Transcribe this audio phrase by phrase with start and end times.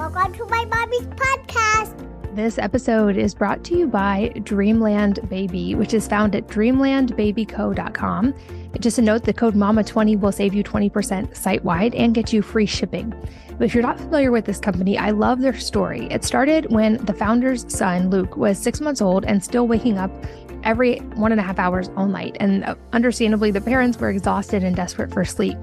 [0.00, 1.94] Welcome to my mommy's podcast.
[2.34, 8.34] This episode is brought to you by Dreamland Baby, which is found at dreamlandbabyco.com.
[8.80, 12.40] Just a note the code MAMA20 will save you 20% site wide and get you
[12.40, 13.10] free shipping.
[13.58, 16.06] But if you're not familiar with this company, I love their story.
[16.06, 20.10] It started when the founder's son, Luke, was six months old and still waking up
[20.64, 22.36] every one and a half hours all night.
[22.40, 25.56] And uh, understandably, the parents were exhausted and desperate for sleep.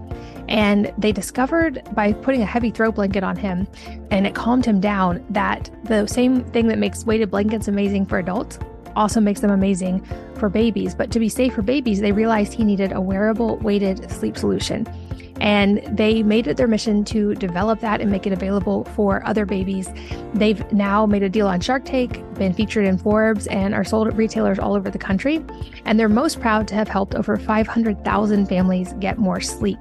[0.47, 3.67] And they discovered by putting a heavy throw blanket on him
[4.11, 8.17] and it calmed him down that the same thing that makes weighted blankets amazing for
[8.17, 8.57] adults
[8.95, 10.05] also makes them amazing
[10.35, 10.95] for babies.
[10.95, 14.87] But to be safe for babies, they realized he needed a wearable weighted sleep solution.
[15.39, 19.45] And they made it their mission to develop that and make it available for other
[19.45, 19.89] babies.
[20.33, 24.07] They've now made a deal on Shark Tank, been featured in Forbes, and are sold
[24.07, 25.43] at retailers all over the country.
[25.85, 29.79] And they're most proud to have helped over 500,000 families get more sleep.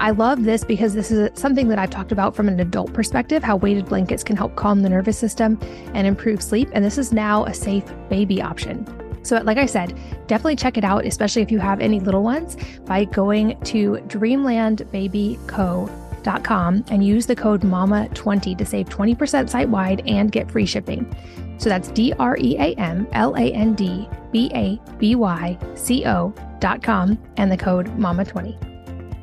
[0.00, 3.42] I love this because this is something that I've talked about from an adult perspective
[3.42, 5.58] how weighted blankets can help calm the nervous system
[5.92, 6.68] and improve sleep.
[6.72, 8.86] And this is now a safe baby option.
[9.28, 9.94] So, like I said,
[10.26, 16.84] definitely check it out, especially if you have any little ones, by going to dreamlandbabyco.com
[16.88, 21.14] and use the code MAMA20 to save 20% site wide and get free shipping.
[21.58, 25.58] So that's D R E A M L A N D B A B Y
[25.74, 28.67] C O.com and the code MAMA20.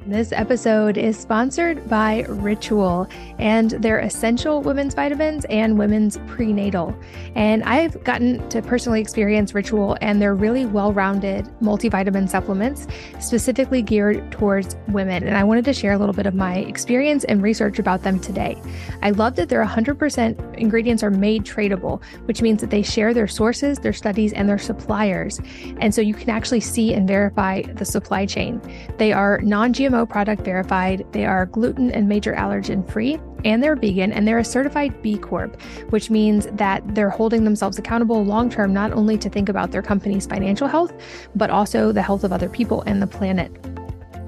[0.07, 3.07] This episode is sponsored by Ritual
[3.39, 6.95] and their essential women's vitamins and women's prenatal.
[7.33, 12.85] And I've gotten to personally experience Ritual and their really well rounded multivitamin supplements,
[13.19, 15.23] specifically geared towards women.
[15.23, 18.19] And I wanted to share a little bit of my experience and research about them
[18.19, 18.61] today.
[19.01, 23.27] I love that their 100% ingredients are made traceable, which means that they share their
[23.27, 25.41] sources, their studies, and their suppliers.
[25.79, 28.61] And so you can actually see and verify the supply chain.
[28.99, 33.63] They are non GMO GMO product verified, they are gluten and major allergen free, and
[33.63, 38.23] they're vegan, and they're a certified B Corp, which means that they're holding themselves accountable
[38.25, 40.93] long term, not only to think about their company's financial health,
[41.35, 43.51] but also the health of other people and the planet.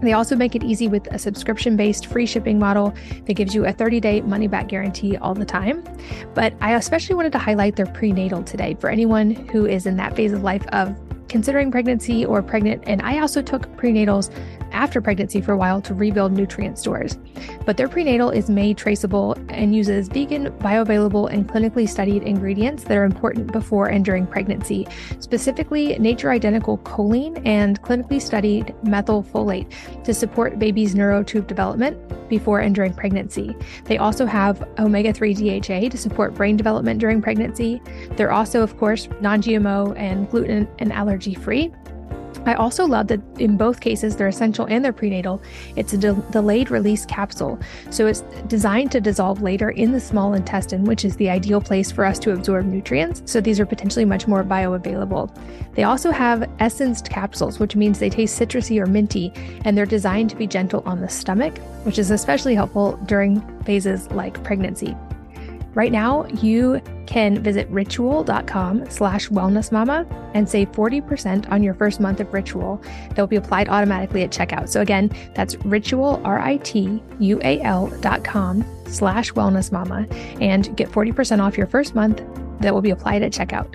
[0.01, 2.94] They also make it easy with a subscription based free shipping model
[3.25, 5.83] that gives you a 30 day money back guarantee all the time.
[6.35, 10.16] But I especially wanted to highlight their prenatal today for anyone who is in that
[10.16, 10.95] phase of life of
[11.29, 12.83] considering pregnancy or pregnant.
[12.88, 14.31] And I also took prenatals
[14.71, 17.17] after pregnancy for a while to rebuild nutrient stores.
[17.65, 22.97] But their prenatal is made traceable and uses vegan, bioavailable, and clinically studied ingredients that
[22.97, 24.88] are important before and during pregnancy,
[25.19, 29.71] specifically nature identical choline and clinically studied methylfolate
[30.03, 31.97] to support baby's neural tube development
[32.29, 33.55] before and during pregnancy.
[33.85, 37.81] They also have omega 3 DHA to support brain development during pregnancy.
[38.11, 41.73] They're also, of course, non GMO and gluten and allergy free.
[42.45, 45.41] I also love that in both cases, their essential and their prenatal.
[45.75, 47.59] It's a de- delayed release capsule.
[47.89, 51.91] So it's designed to dissolve later in the small intestine, which is the ideal place
[51.91, 53.23] for us to absorb nutrients.
[53.25, 55.35] So these are potentially much more bioavailable.
[55.73, 59.33] They also have essenced capsules, which means they taste citrusy or minty,
[59.66, 64.09] and they're designed to be gentle on the stomach, which is especially helpful during phases
[64.11, 64.95] like pregnancy.
[65.77, 72.19] Right now, you can visit ritual.com slash wellnessmama and save 40% on your first month
[72.19, 74.69] of Ritual that will be applied automatically at checkout.
[74.69, 81.94] So again, that's ritual, R-I-T-U-A-L dot com slash wellnessmama and get 40% off your first
[81.94, 82.23] month
[82.59, 83.71] that will be applied at checkout.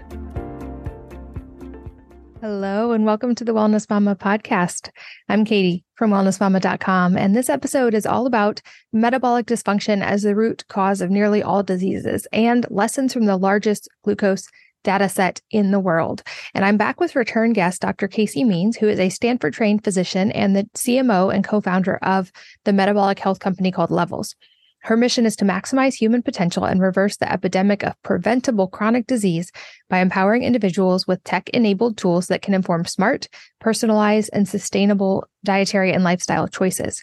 [2.42, 4.90] Hello, and welcome to the Wellness Mama podcast.
[5.28, 8.60] I'm Katie from wellnessmama.com, and this episode is all about
[8.92, 13.88] metabolic dysfunction as the root cause of nearly all diseases and lessons from the largest
[14.02, 14.48] glucose
[14.82, 16.24] data set in the world.
[16.52, 18.08] And I'm back with return guest Dr.
[18.08, 22.32] Casey Means, who is a Stanford trained physician and the CMO and co founder of
[22.64, 24.34] the metabolic health company called Levels.
[24.82, 29.52] Her mission is to maximize human potential and reverse the epidemic of preventable chronic disease
[29.88, 33.28] by empowering individuals with tech enabled tools that can inform smart,
[33.60, 37.02] personalized, and sustainable dietary and lifestyle choices.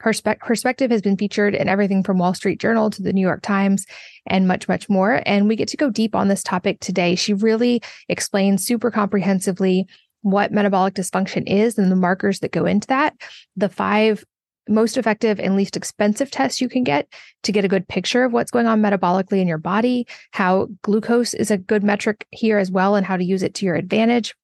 [0.00, 3.20] Her spe- perspective has been featured in everything from Wall Street Journal to the New
[3.20, 3.86] York Times
[4.26, 5.22] and much, much more.
[5.24, 7.14] And we get to go deep on this topic today.
[7.14, 9.86] She really explains super comprehensively
[10.22, 13.14] what metabolic dysfunction is and the markers that go into that,
[13.56, 14.24] the five
[14.68, 17.08] most effective and least expensive test you can get
[17.42, 21.34] to get a good picture of what's going on metabolically in your body, how glucose
[21.34, 24.34] is a good metric here as well, and how to use it to your advantage,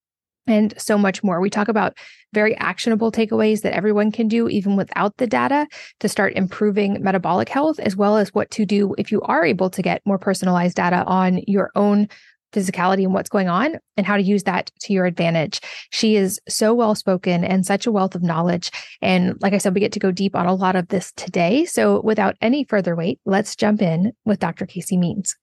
[0.47, 1.41] and so much more.
[1.41, 1.97] We talk about
[2.33, 5.67] very actionable takeaways that everyone can do, even without the data,
[6.01, 9.71] to start improving metabolic health, as well as what to do if you are able
[9.71, 12.09] to get more personalized data on your own
[12.53, 15.61] physicality and what's going on and how to use that to your advantage.
[15.91, 18.71] She is so well spoken and such a wealth of knowledge.
[19.03, 21.65] And like I said, we get to go deep on a lot of this today.
[21.65, 24.67] So without any further wait, let's jump in with Dr.
[24.67, 25.37] Casey Means.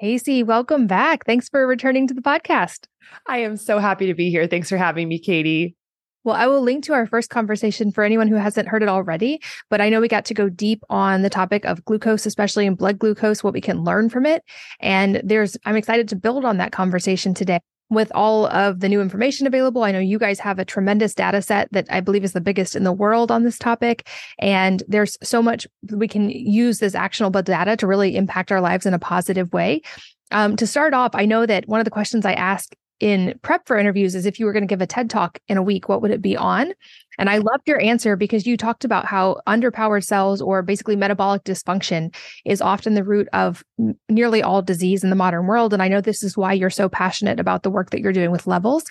[0.00, 1.24] Casey, welcome back.
[1.24, 2.86] Thanks for returning to the podcast.
[3.28, 4.46] I am so happy to be here.
[4.46, 5.76] Thanks for having me, Katie.
[6.24, 9.40] Well, I will link to our first conversation for anyone who hasn't heard it already.
[9.70, 12.74] But I know we got to go deep on the topic of glucose, especially in
[12.74, 14.42] blood glucose, what we can learn from it.
[14.80, 17.60] And there's, I'm excited to build on that conversation today
[17.90, 19.84] with all of the new information available.
[19.84, 22.74] I know you guys have a tremendous data set that I believe is the biggest
[22.74, 24.08] in the world on this topic.
[24.38, 28.86] And there's so much we can use this actionable data to really impact our lives
[28.86, 29.82] in a positive way.
[30.30, 33.66] Um, to start off, I know that one of the questions I ask in prep
[33.66, 35.88] for interviews is if you were going to give a TED talk in a week,
[35.88, 36.72] what would it be on?
[37.18, 41.44] And I loved your answer because you talked about how underpowered cells or basically metabolic
[41.44, 42.14] dysfunction
[42.44, 43.62] is often the root of
[44.08, 45.72] nearly all disease in the modern world.
[45.72, 48.30] And I know this is why you're so passionate about the work that you're doing
[48.30, 48.84] with levels.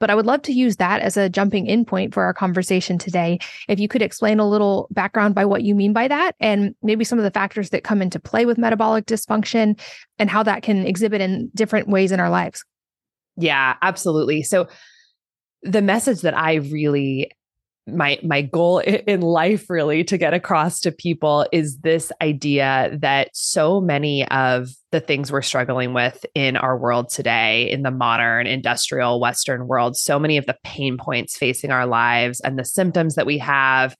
[0.00, 2.98] But I would love to use that as a jumping in point for our conversation
[2.98, 3.38] today.
[3.68, 7.04] If you could explain a little background by what you mean by that and maybe
[7.04, 9.78] some of the factors that come into play with metabolic dysfunction
[10.18, 12.64] and how that can exhibit in different ways in our lives.
[13.38, 14.42] Yeah, absolutely.
[14.42, 14.68] So
[15.62, 17.30] the message that I really
[17.86, 23.30] my my goal in life really to get across to people is this idea that
[23.32, 28.46] so many of the things we're struggling with in our world today in the modern
[28.46, 33.14] industrial western world so many of the pain points facing our lives and the symptoms
[33.14, 33.96] that we have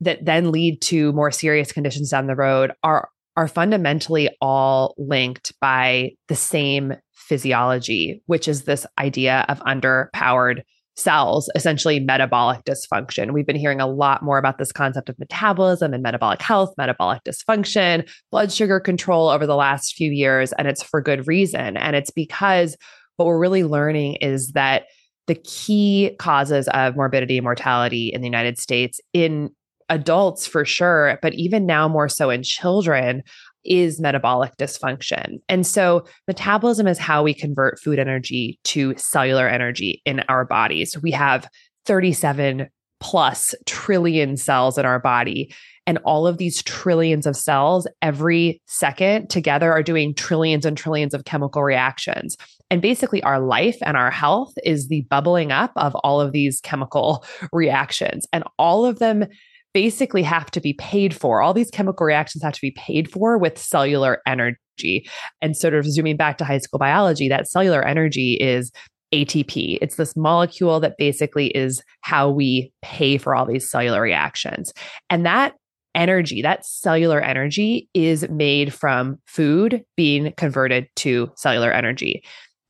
[0.00, 5.52] that then lead to more serious conditions down the road are are fundamentally all linked
[5.60, 6.94] by the same
[7.28, 10.62] physiology, which is this idea of underpowered
[10.96, 13.32] cells, essentially metabolic dysfunction.
[13.32, 17.22] We've been hearing a lot more about this concept of metabolism and metabolic health, metabolic
[17.24, 21.76] dysfunction, blood sugar control over the last few years, and it's for good reason.
[21.76, 22.76] And it's because
[23.16, 24.84] what we're really learning is that
[25.26, 29.50] the key causes of morbidity and mortality in the United States in
[29.88, 33.22] adults for sure, but even now more so in children
[33.64, 35.36] is metabolic dysfunction.
[35.48, 40.96] And so, metabolism is how we convert food energy to cellular energy in our bodies.
[41.02, 41.48] We have
[41.86, 42.68] 37
[43.00, 45.52] plus trillion cells in our body.
[45.88, 51.12] And all of these trillions of cells every second together are doing trillions and trillions
[51.12, 52.36] of chemical reactions.
[52.70, 56.60] And basically, our life and our health is the bubbling up of all of these
[56.60, 58.26] chemical reactions.
[58.32, 59.26] And all of them
[59.74, 61.42] basically have to be paid for.
[61.42, 65.08] All these chemical reactions have to be paid for with cellular energy.
[65.40, 68.72] And sort of zooming back to high school biology, that cellular energy is
[69.12, 69.78] ATP.
[69.80, 74.72] It's this molecule that basically is how we pay for all these cellular reactions.
[75.10, 75.54] And that
[75.94, 82.22] energy, that cellular energy, is made from food being converted to cellular energy.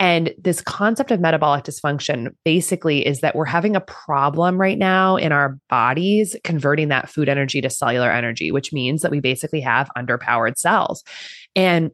[0.02, 5.14] And this concept of metabolic dysfunction basically is that we're having a problem right now
[5.14, 9.60] in our bodies converting that food energy to cellular energy, which means that we basically
[9.60, 11.04] have underpowered cells.
[11.54, 11.92] And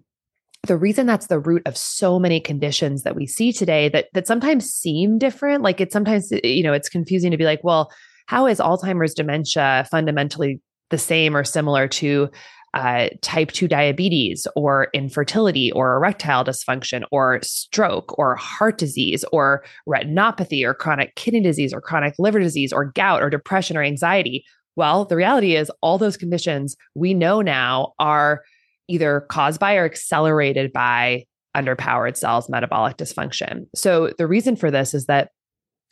[0.66, 4.26] the reason that's the root of so many conditions that we see today that that
[4.26, 7.92] sometimes seem different like it's sometimes you know it's confusing to be like well
[8.26, 10.60] how is alzheimer's dementia fundamentally
[10.90, 12.28] the same or similar to
[12.74, 19.64] uh, type 2 diabetes or infertility or erectile dysfunction or stroke or heart disease or
[19.88, 24.44] retinopathy or chronic kidney disease or chronic liver disease or gout or depression or anxiety.
[24.76, 28.42] Well, the reality is, all those conditions we know now are
[28.86, 31.24] either caused by or accelerated by
[31.56, 33.66] underpowered cells metabolic dysfunction.
[33.74, 35.30] So, the reason for this is that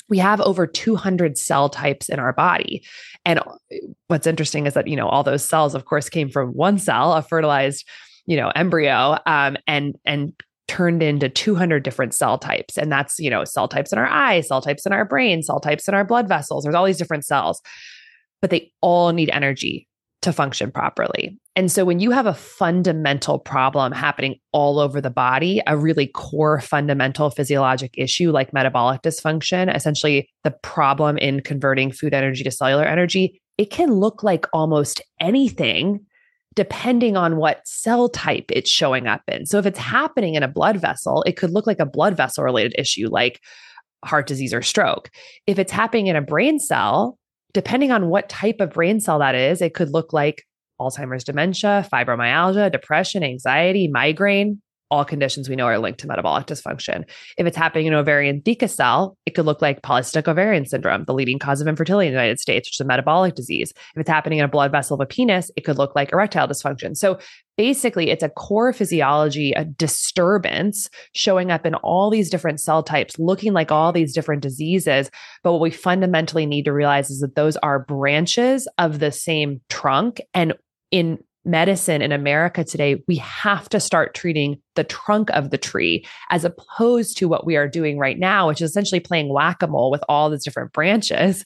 [0.09, 2.85] we have over 200 cell types in our body.
[3.25, 3.45] And uh,
[4.07, 7.13] what's interesting is that, you know, all those cells, of course, came from one cell,
[7.13, 7.89] a fertilized,
[8.27, 10.33] you know, embryo, um, and, and
[10.69, 12.77] turned into 200 different cell types.
[12.77, 15.61] And that's, you know, cell types in our eye, cell types in our brain, cell
[15.61, 16.65] types in our blood vessels.
[16.65, 17.61] There's all these different cells,
[18.41, 19.89] but they all need energy
[20.23, 21.39] to function properly.
[21.55, 26.07] And so when you have a fundamental problem happening all over the body, a really
[26.07, 32.51] core fundamental physiologic issue like metabolic dysfunction, essentially the problem in converting food energy to
[32.51, 36.01] cellular energy, it can look like almost anything
[36.55, 39.45] depending on what cell type it's showing up in.
[39.45, 42.43] So if it's happening in a blood vessel, it could look like a blood vessel
[42.43, 43.41] related issue like
[44.05, 45.11] heart disease or stroke.
[45.47, 47.19] If it's happening in a brain cell,
[47.57, 50.45] depending on what type of brain cell that is, it could look like
[50.79, 54.61] Alzheimer's dementia, fibromyalgia, depression, anxiety, migraine.
[54.91, 57.05] All conditions we know are linked to metabolic dysfunction.
[57.37, 61.15] If it's happening in ovarian theca cell, it could look like polycystic ovarian syndrome, the
[61.15, 63.73] leading cause of infertility in the United States, which is a metabolic disease.
[63.95, 66.47] If it's happening in a blood vessel of a penis, it could look like erectile
[66.47, 66.97] dysfunction.
[66.97, 67.19] So
[67.57, 73.19] basically, it's a core physiology, a disturbance showing up in all these different cell types,
[73.19, 75.11] looking like all these different diseases.
[75.43, 79.61] But what we fundamentally need to realize is that those are branches of the same
[79.69, 80.21] trunk.
[80.35, 80.55] And
[80.91, 86.05] in medicine in America today, we have to start treating the trunk of the tree
[86.31, 89.67] as opposed to what we are doing right now, which is essentially playing whack a
[89.67, 91.45] mole with all these different branches.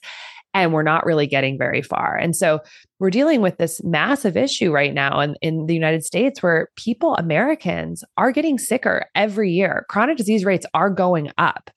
[0.53, 2.17] And we're not really getting very far.
[2.17, 2.59] And so
[2.99, 7.15] we're dealing with this massive issue right now in, in the United States where people,
[7.15, 9.85] Americans, are getting sicker every year.
[9.87, 11.69] Chronic disease rates are going up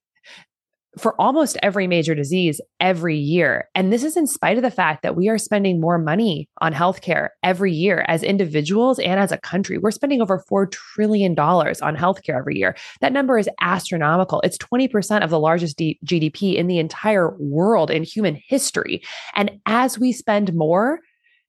[0.98, 3.68] for almost every major disease every year.
[3.74, 6.72] And this is in spite of the fact that we are spending more money on
[6.72, 9.78] healthcare every year as individuals and as a country.
[9.78, 12.76] We're spending over $4 trillion on healthcare every year.
[13.00, 14.40] That number is astronomical.
[14.42, 19.02] It's 20% of the largest D- GDP in the entire world in human history.
[19.34, 21.00] And as we spend more,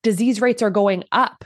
[0.04, 1.46] disease rates are going up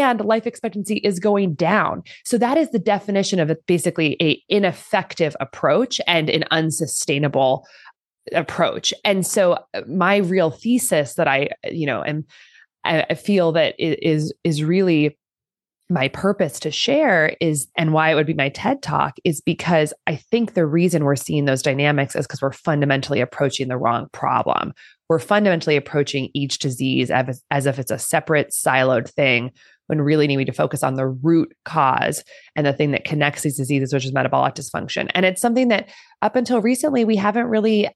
[0.00, 2.02] and life expectancy is going down.
[2.24, 7.66] So that is the definition of basically a ineffective approach and an unsustainable
[8.32, 8.94] approach.
[9.04, 12.24] And so uh, my real thesis that I, you know, am
[12.84, 15.16] I feel that is is really
[15.92, 19.92] my purpose to share is and why it would be my TED talk is because
[20.06, 24.08] I think the reason we're seeing those dynamics is because we're fundamentally approaching the wrong
[24.12, 24.72] problem.
[25.08, 29.50] We're fundamentally approaching each disease as, as if it's a separate siloed thing
[29.86, 32.22] when really needing to focus on the root cause
[32.56, 35.10] and the thing that connects these diseases, which is metabolic dysfunction.
[35.14, 35.88] And it's something that
[36.22, 37.88] up until recently, we haven't really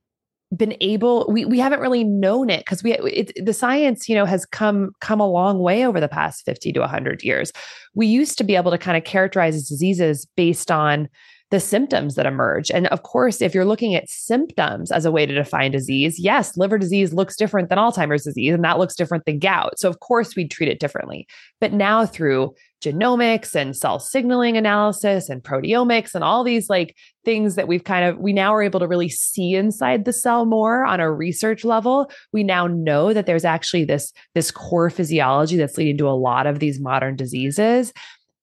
[0.57, 4.25] been able we we haven't really known it because we it, the science you know
[4.25, 7.50] has come come a long way over the past 50 to 100 years
[7.97, 11.09] we used to be able to kind of characterize diseases based on
[11.50, 12.71] the symptoms that emerge.
[12.71, 16.57] And of course, if you're looking at symptoms as a way to define disease, yes,
[16.57, 19.79] liver disease looks different than Alzheimer's disease, and that looks different than gout.
[19.79, 21.26] So, of course, we'd treat it differently.
[21.61, 27.55] But now, through genomics and cell signaling analysis and proteomics and all these like things
[27.55, 30.85] that we've kind of we now are able to really see inside the cell more
[30.85, 35.79] on a research level we now know that there's actually this this core physiology that's
[35.79, 37.95] leading to a lot of these modern diseases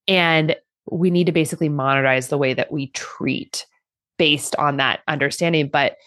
[0.08, 0.56] and
[0.90, 3.66] we need to basically monetize the way that we treat
[4.18, 5.70] based on that understanding.
[5.72, 5.98] But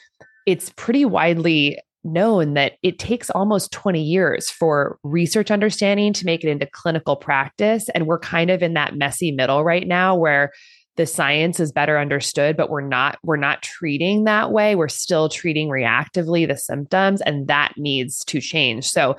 [0.47, 6.45] it's pretty widely known that it takes almost 20 years for research understanding to make
[6.45, 7.89] it into clinical practice.
[7.91, 10.53] And we're kind of in that messy middle right now where
[10.97, 15.29] the science is better understood but we're not we're not treating that way we're still
[15.29, 19.15] treating reactively the symptoms and that needs to change so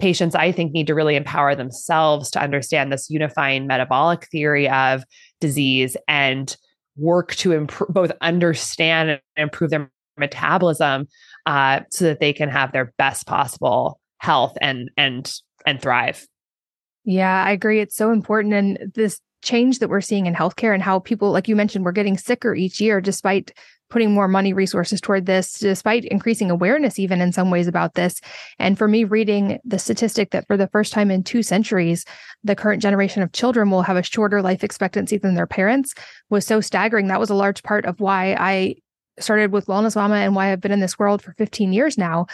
[0.00, 5.04] patients, I think, need to really empower themselves to understand this unifying metabolic theory of
[5.40, 6.56] disease and
[6.96, 11.06] work to improve both understand and improve their metabolism
[11.46, 15.32] uh, so that they can have their best possible health and and
[15.66, 16.26] and thrive.
[17.04, 17.80] Yeah, I agree.
[17.80, 18.54] It's so important.
[18.54, 21.92] And this change that we're seeing in healthcare and how people, like you mentioned, we're
[21.92, 23.52] getting sicker each year despite
[23.90, 28.20] putting more money resources toward this despite increasing awareness even in some ways about this.
[28.58, 32.04] And for me reading the statistic that for the first time in two centuries
[32.44, 35.92] the current generation of children will have a shorter life expectancy than their parents
[36.30, 37.08] was so staggering.
[37.08, 38.76] That was a large part of why i
[39.18, 42.26] started with wellness mama and why i've been in this world for 15 years now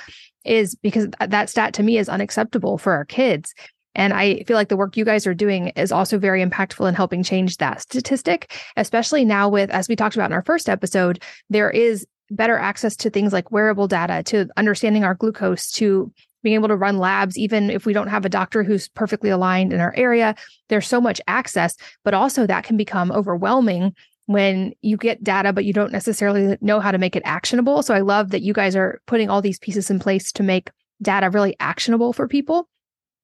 [0.45, 3.55] is because that stat to me is unacceptable for our kids
[3.97, 6.95] and I feel like the work you guys are doing is also very impactful in
[6.95, 11.23] helping change that statistic, especially now with, as we talked about in our first episode,
[11.51, 16.13] there is better access to things like wearable data, to understanding our glucose, to
[16.43, 19.73] being able to run labs, even if we don't have a doctor who's perfectly aligned
[19.73, 20.35] in our area.
[20.69, 23.95] There's so much access, but also that can become overwhelming
[24.27, 27.83] when you get data, but you don't necessarily know how to make it actionable.
[27.83, 30.71] So I love that you guys are putting all these pieces in place to make
[31.01, 32.69] data really actionable for people.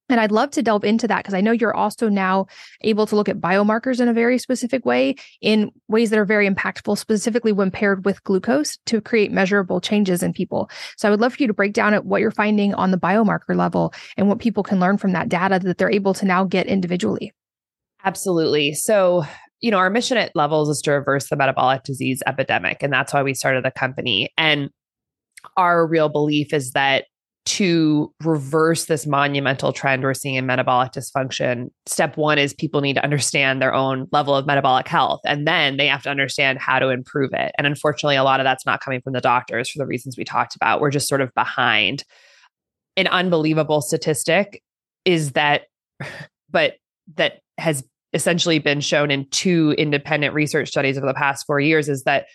[0.09, 2.47] And I'd love to delve into that because I know you're also now
[2.83, 6.49] able to look at biomarkers in a very specific way, in ways that are very
[6.49, 10.69] impactful, specifically when paired with glucose to create measurable changes in people.
[10.97, 12.99] So I would love for you to break down at what you're finding on the
[12.99, 16.45] biomarker level and what people can learn from that data that they're able to now
[16.45, 17.33] get individually.
[18.05, 18.75] Absolutely.
[18.75, 19.25] So,
[19.61, 22.83] you know, our mission at Levels is to reverse the metabolic disease epidemic.
[22.83, 24.31] And that's why we started the company.
[24.37, 24.71] And
[25.57, 27.05] our real belief is that
[27.45, 32.95] to reverse this monumental trend we're seeing in metabolic dysfunction, step one is people need
[32.95, 36.79] to understand their own level of metabolic health, and then they have to understand how
[36.79, 37.53] to improve it.
[37.59, 40.25] And unfortunately, a lot of that's not coming from the doctors for the reasons we
[40.25, 40.81] talked about.
[40.81, 42.05] We're just sort of behind.
[42.97, 44.63] An unbelievable statistic
[45.05, 45.63] is that,
[46.51, 46.75] but
[47.17, 47.83] that has
[48.13, 52.27] essentially been shown in two independent research studies over the past four years is that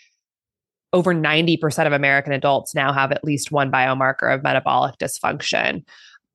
[0.92, 5.84] over 90% of American adults now have at least one biomarker of metabolic dysfunction.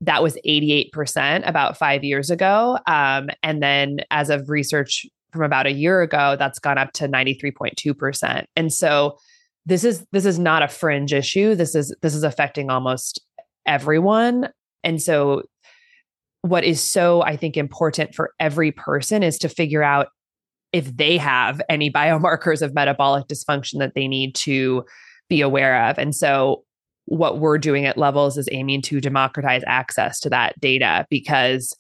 [0.02, 2.78] That was 88% about five years ago.
[2.88, 7.08] Um, and then as of research from about a year ago, that's gone up to
[7.08, 8.46] 93.2%.
[8.56, 9.18] And so
[9.66, 11.56] this is this is not a fringe issue.
[11.56, 13.22] This is this is affecting almost
[13.66, 14.50] everyone.
[14.84, 15.44] And so
[16.42, 20.10] what is so I think important for every person is to figure out
[20.74, 24.84] if they have any biomarkers of metabolic dysfunction that they need to
[25.30, 25.98] be aware of.
[25.98, 26.66] And so
[27.06, 31.76] what we're doing at levels is aiming to democratize access to that data because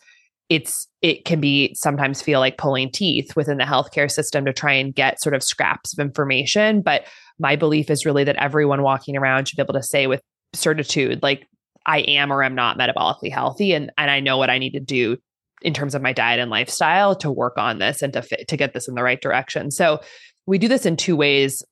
[0.49, 4.73] it's it can be sometimes feel like pulling teeth within the healthcare system to try
[4.73, 7.05] and get sort of scraps of information but
[7.39, 10.21] my belief is really that everyone walking around should be able to say with
[10.53, 11.47] certitude like
[11.85, 14.81] i am or i'm not metabolically healthy and and i know what i need to
[14.81, 15.17] do
[15.63, 18.57] in terms of my diet and lifestyle to work on this and to fit, to
[18.57, 19.71] get this in the right direction.
[19.71, 19.99] So
[20.45, 21.63] we do this in two ways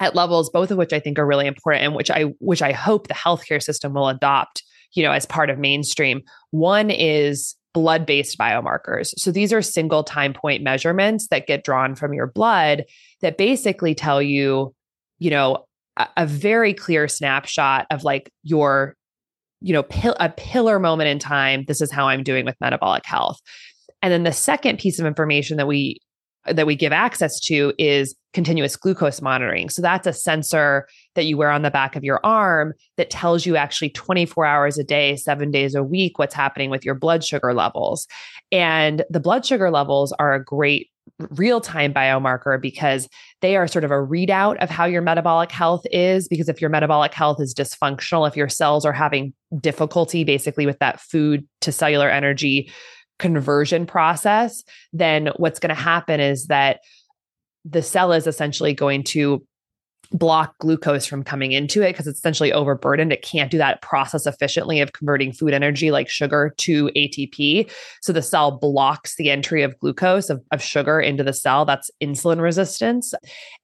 [0.00, 2.72] at levels both of which I think are really important and which I which I
[2.72, 4.62] hope the healthcare system will adopt,
[4.92, 6.22] you know, as part of mainstream.
[6.50, 9.12] One is blood-based biomarkers.
[9.18, 12.84] So these are single time point measurements that get drawn from your blood
[13.20, 14.74] that basically tell you,
[15.18, 15.66] you know,
[15.98, 18.96] a, a very clear snapshot of like your
[19.60, 21.64] you know, pil- a pillar moment in time.
[21.66, 23.38] This is how I'm doing with metabolic health.
[24.02, 25.98] And then the second piece of information that we
[26.48, 29.68] that we give access to is continuous glucose monitoring.
[29.68, 33.46] So that's a sensor that you wear on the back of your arm that tells
[33.46, 37.24] you actually 24 hours a day, 7 days a week what's happening with your blood
[37.24, 38.06] sugar levels.
[38.52, 43.08] And the blood sugar levels are a great real time biomarker because
[43.40, 46.28] they are sort of a readout of how your metabolic health is.
[46.28, 50.78] Because if your metabolic health is dysfunctional, if your cells are having difficulty basically with
[50.78, 52.70] that food to cellular energy
[53.18, 56.80] conversion process, then what's going to happen is that
[57.64, 59.44] the cell is essentially going to
[60.12, 63.12] block glucose from coming into it because it's essentially overburdened.
[63.12, 67.70] It can't do that process efficiently of converting food energy like sugar to ATP.
[68.02, 71.64] So the cell blocks the entry of glucose, of, of sugar into the cell.
[71.64, 73.14] That's insulin resistance,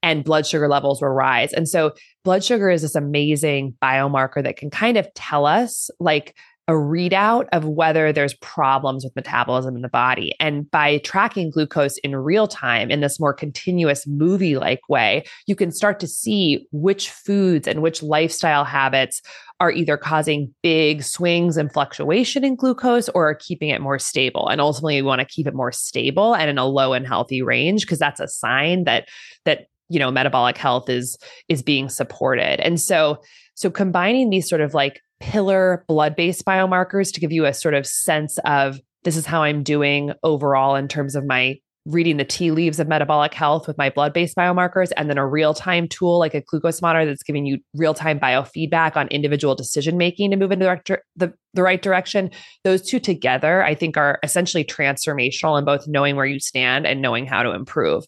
[0.02, 1.52] and blood sugar levels will rise.
[1.52, 1.92] And so
[2.24, 6.36] blood sugar is this amazing biomarker that can kind of tell us like
[6.68, 10.32] a readout of whether there's problems with metabolism in the body.
[10.38, 15.56] And by tracking glucose in real time in this more continuous movie like way, you
[15.56, 19.20] can start to see which foods and which lifestyle habits
[19.58, 24.48] are either causing big swings and fluctuation in glucose or are keeping it more stable.
[24.48, 27.42] And ultimately, we want to keep it more stable and in a low and healthy
[27.42, 29.08] range because that's a sign that
[29.44, 31.16] that you know metabolic health is
[31.48, 32.60] is being supported.
[32.60, 33.18] And so
[33.54, 37.74] so combining these sort of like pillar blood based biomarkers to give you a sort
[37.74, 42.24] of sense of this is how I'm doing overall in terms of my reading the
[42.24, 45.86] tea leaves of metabolic health with my blood based biomarkers, and then a real time
[45.86, 50.30] tool like a glucose monitor that's giving you real time biofeedback on individual decision making
[50.32, 52.30] to move in the, the, right direction.
[52.64, 57.00] Those two together, I think, are essentially transformational in both knowing where you stand and
[57.00, 58.04] knowing how to improve.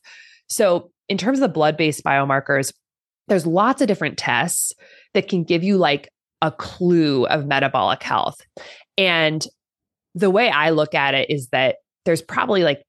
[0.48, 2.72] So, in terms of the blood based biomarkers,
[3.29, 4.72] there's lots of different tests
[5.14, 6.09] that can give you like
[6.44, 8.37] a clue of metabolic health.
[8.98, 9.44] And
[10.14, 12.83] the way I look at it is that there's probably like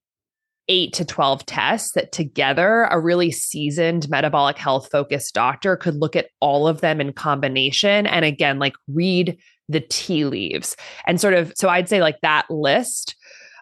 [0.68, 6.18] eight to 12 tests that together a really seasoned metabolic health focused doctor could look
[6.18, 8.06] at all of them in combination.
[8.08, 9.38] And again, like read
[9.70, 10.76] the tea leaves
[11.08, 13.16] and sort of, so I'd say like that list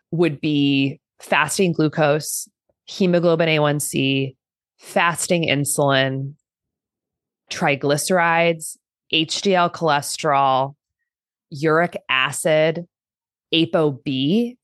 [0.10, 2.48] would be fasting glucose,
[2.86, 4.36] hemoglobin A1C,
[4.80, 6.34] fasting insulin,
[7.52, 8.78] triglycerides,
[9.14, 10.76] HDL cholesterol,
[11.50, 12.88] uric acid,
[13.54, 14.58] ApoB,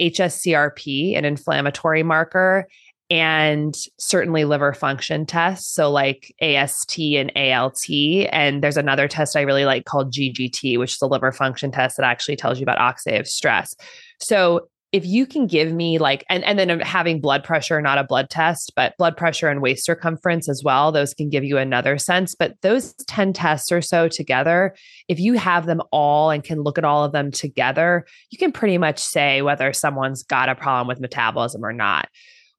[0.00, 2.66] HSCRP, an inflammatory marker,
[3.10, 5.72] and certainly liver function tests.
[5.72, 7.88] So, like AST and ALT.
[8.32, 11.96] And there's another test I really like called GGT, which is a liver function test
[11.96, 13.74] that actually tells you about oxidative stress.
[14.20, 17.98] So, if you can give me like and and then um, having blood pressure not
[17.98, 21.58] a blood test but blood pressure and waist circumference as well those can give you
[21.58, 22.36] another sense.
[22.36, 24.72] But those 10 tests or so together
[25.08, 28.52] if you have them all and can look at all of them together you can
[28.52, 32.08] pretty much say whether someone's got a problem with metabolism or not.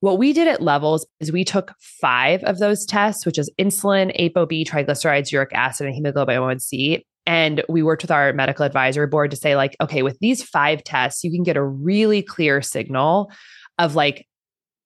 [0.01, 4.15] What we did at levels is we took five of those tests, which is insulin,
[4.19, 9.31] ApoB, triglycerides, uric acid, and hemoglobin A1C, and we worked with our medical advisory board
[9.31, 13.31] to say, like, okay, with these five tests, you can get a really clear signal
[13.79, 14.27] of like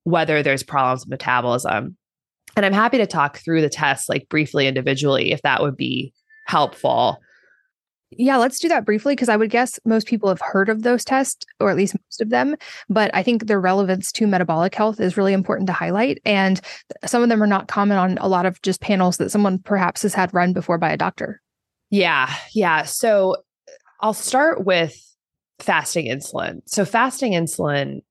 [0.03, 1.97] whether there's problems with metabolism.
[2.55, 6.13] And I'm happy to talk through the tests like briefly individually if that would be
[6.45, 7.19] helpful.
[8.11, 11.05] Yeah, let's do that briefly because I would guess most people have heard of those
[11.05, 12.55] tests, or at least most of them.
[12.89, 16.19] But I think their relevance to metabolic health is really important to highlight.
[16.25, 16.59] And
[17.05, 20.01] some of them are not common on a lot of just panels that someone perhaps
[20.01, 21.39] has had run before by a doctor.
[21.89, 22.33] Yeah.
[22.53, 22.83] Yeah.
[22.83, 23.37] So
[24.01, 24.95] I'll start with
[25.59, 26.61] fasting insulin.
[26.65, 28.01] So, fasting insulin,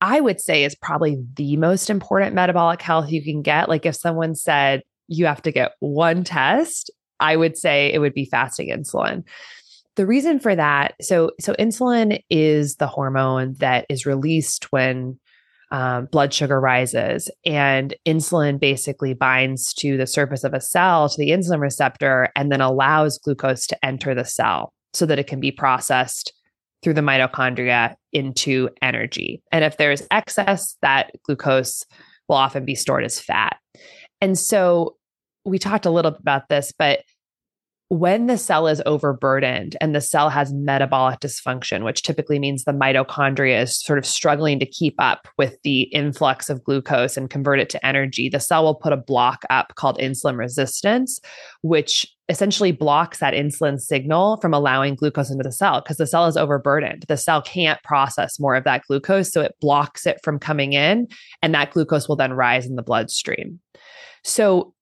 [0.00, 3.68] I would say, is probably the most important metabolic health you can get.
[3.68, 8.14] Like, if someone said you have to get one test, I would say it would
[8.14, 9.24] be fasting insulin.
[9.96, 15.18] The reason for that, so so insulin is the hormone that is released when
[15.70, 21.18] um, blood sugar rises, and insulin basically binds to the surface of a cell to
[21.18, 25.40] the insulin receptor, and then allows glucose to enter the cell so that it can
[25.40, 26.32] be processed
[26.82, 29.42] through the mitochondria into energy.
[29.52, 31.84] And if there's excess, that glucose
[32.28, 33.56] will often be stored as fat.
[34.20, 34.96] And so
[35.44, 37.00] we talked a little bit about this, but
[37.90, 42.72] when the cell is overburdened and the cell has metabolic dysfunction, which typically means the
[42.72, 47.60] mitochondria is sort of struggling to keep up with the influx of glucose and convert
[47.60, 51.18] it to energy, the cell will put a block up called insulin resistance,
[51.62, 56.26] which essentially blocks that insulin signal from allowing glucose into the cell because the cell
[56.26, 57.06] is overburdened.
[57.08, 61.08] The cell can't process more of that glucose, so it blocks it from coming in,
[61.40, 63.60] and that glucose will then rise in the bloodstream.
[64.24, 64.74] So,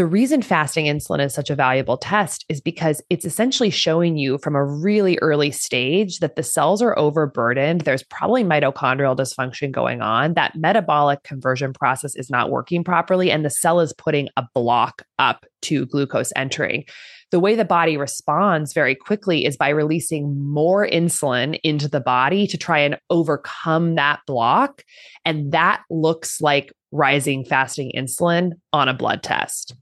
[0.00, 4.38] the reason fasting insulin is such a valuable test is because it's essentially showing you
[4.38, 7.82] from a really early stage that the cells are overburdened.
[7.82, 10.32] There's probably mitochondrial dysfunction going on.
[10.32, 15.02] That metabolic conversion process is not working properly, and the cell is putting a block
[15.18, 16.84] up to glucose entering.
[17.30, 22.46] The way the body responds very quickly is by releasing more insulin into the body
[22.46, 24.82] to try and overcome that block.
[25.26, 29.74] And that looks like rising fasting insulin on a blood test.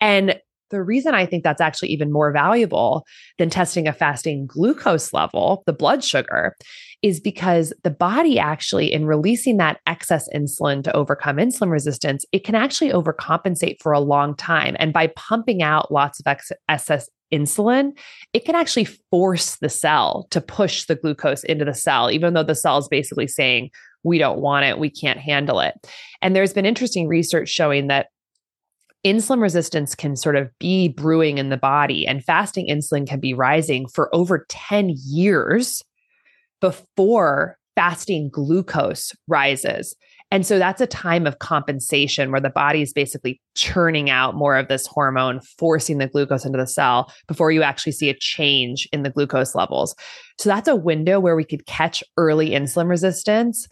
[0.00, 3.04] And the reason I think that's actually even more valuable
[3.38, 6.54] than testing a fasting glucose level, the blood sugar,
[7.02, 12.44] is because the body actually, in releasing that excess insulin to overcome insulin resistance, it
[12.44, 14.76] can actually overcompensate for a long time.
[14.78, 16.36] And by pumping out lots of
[16.68, 17.92] excess insulin,
[18.32, 22.42] it can actually force the cell to push the glucose into the cell, even though
[22.42, 23.70] the cell is basically saying,
[24.02, 25.74] we don't want it, we can't handle it.
[26.22, 28.08] And there's been interesting research showing that
[29.04, 33.34] insulin resistance can sort of be brewing in the body and fasting insulin can be
[33.34, 35.82] rising for over 10 years
[36.60, 39.94] before fasting glucose rises.
[40.32, 44.56] And so that's a time of compensation where the body is basically churning out more
[44.56, 48.88] of this hormone, forcing the glucose into the cell before you actually see a change
[48.92, 49.94] in the glucose levels.
[50.38, 53.66] So that's a window where we could catch early insulin resistance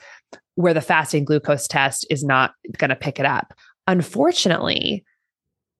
[0.56, 3.54] where the fasting glucose test is not going to pick it up.
[3.86, 5.04] Unfortunately,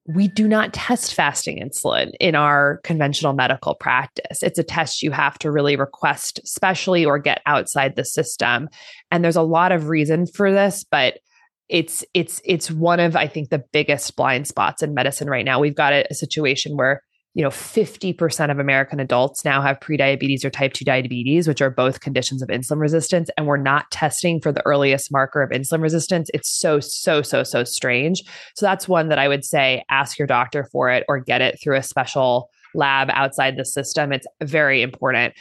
[0.09, 4.41] we do not test fasting insulin in our conventional medical practice.
[4.41, 8.69] It's a test you have to really request specially or get outside the system.
[9.11, 11.19] And there's a lot of reason for this, but
[11.67, 15.59] it's it's it's one of I think the biggest blind spots in medicine right now.
[15.59, 17.03] We've got a, a situation where
[17.35, 21.69] you know 50% of american adults now have prediabetes or type 2 diabetes which are
[21.69, 25.81] both conditions of insulin resistance and we're not testing for the earliest marker of insulin
[25.81, 26.29] resistance.
[26.33, 28.23] It's so so so so strange.
[28.55, 31.59] So that's one that i would say ask your doctor for it or get it
[31.61, 34.11] through a special lab outside the system.
[34.11, 35.33] It's very important.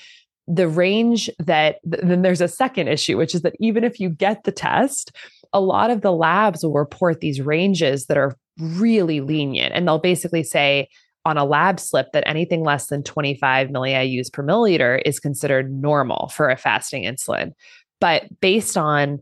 [0.46, 4.44] The range that then there's a second issue which is that even if you get
[4.44, 5.12] the test
[5.54, 9.98] a lot of the labs will report these ranges that are really lenient and they'll
[9.98, 10.88] basically say
[11.28, 16.28] on a lab slip that anything less than 25 milliIUs per milliliter is considered normal
[16.28, 17.52] for a fasting insulin.
[18.00, 19.20] But based on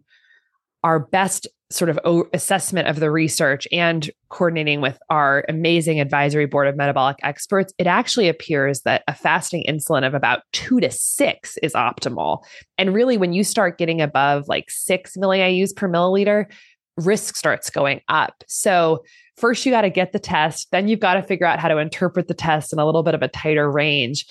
[0.85, 1.99] our best sort of
[2.33, 7.89] assessment of the research and coordinating with our amazing advisory board of metabolic experts, it
[7.89, 12.45] actually appears that a fasting insulin of about two to six is optimal.
[12.79, 16.47] And really, when you start getting above like six milliIUs per milliliter,
[16.97, 18.45] risk starts going up.
[18.47, 19.05] So
[19.37, 21.79] first you got to get the test, then you've got to figure out how to
[21.79, 24.27] interpret the test in a little bit of a tighter range.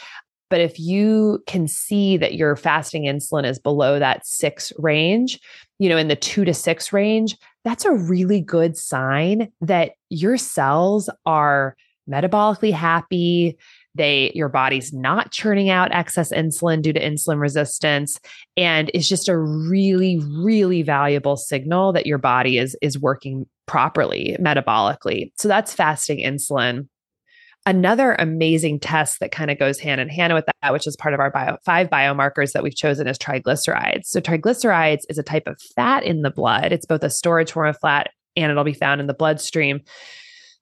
[0.50, 5.40] But if you can see that your fasting insulin is below that six range,
[5.80, 10.38] you know, in the two to six range, that's a really good sign that your
[10.38, 11.76] cells are
[12.10, 13.58] metabolically happy
[13.96, 18.20] they your body's not churning out excess insulin due to insulin resistance.
[18.56, 24.38] And it's just a really really valuable signal that your body is is working properly
[24.40, 25.32] metabolically.
[25.38, 26.88] So that's fasting insulin.
[27.68, 31.16] Another amazing test that kind of goes hand in hand with that which is part
[31.16, 34.06] of our bio, five biomarkers that we've chosen is triglycerides.
[34.06, 36.72] So triglycerides is a type of fat in the blood.
[36.72, 39.82] It's both a storage form of fat and it'll be found in the bloodstream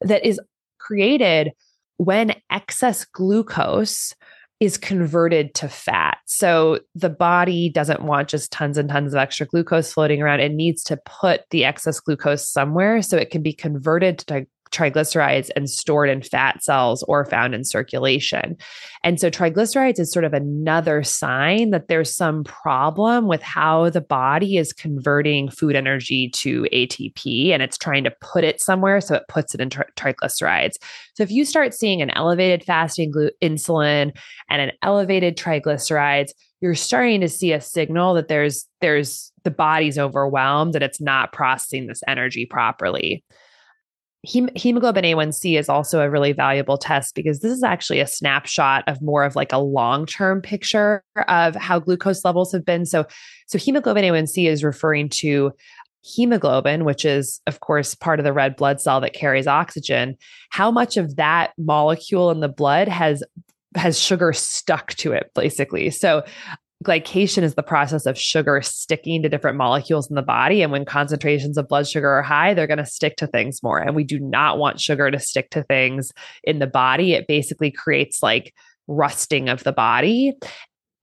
[0.02, 0.40] that is
[0.80, 1.52] created
[1.98, 4.14] when excess glucose
[4.60, 6.20] is converted to fat.
[6.26, 10.40] So the body doesn't want just tons and tons of extra glucose floating around.
[10.40, 15.50] It needs to put the excess glucose somewhere so it can be converted to triglycerides
[15.56, 18.58] and stored in fat cells or found in circulation.
[19.04, 24.02] And so triglycerides is sort of another sign that there's some problem with how the
[24.02, 29.16] body is converting food energy to ATP and it's trying to put it somewhere so
[29.16, 30.74] it puts it in tri- triglycerides.
[31.16, 34.18] So if you start seeing an elevated fasting glu- insulin
[34.50, 36.32] and an elevated triglycerides,
[36.62, 41.34] you're starting to see a signal that there's there's the body's overwhelmed and it's not
[41.34, 43.24] processing this energy properly
[44.24, 49.02] hemoglobin A1C is also a really valuable test because this is actually a snapshot of
[49.02, 52.86] more of like a long-term picture of how glucose levels have been.
[52.86, 53.06] So,
[53.48, 55.52] so hemoglobin A1C is referring to
[56.04, 60.16] hemoglobin, which is, of course, part of the red blood cell that carries oxygen.
[60.52, 63.24] How much of that molecule in the blood has
[63.76, 65.90] has sugar stuck to it, basically.
[65.90, 66.24] So
[66.84, 70.62] glycation is the process of sugar sticking to different molecules in the body.
[70.62, 73.80] And when concentrations of blood sugar are high, they're going to stick to things more.
[73.80, 76.12] And we do not want sugar to stick to things
[76.44, 77.14] in the body.
[77.14, 78.54] It basically creates like
[78.88, 80.34] rusting of the body.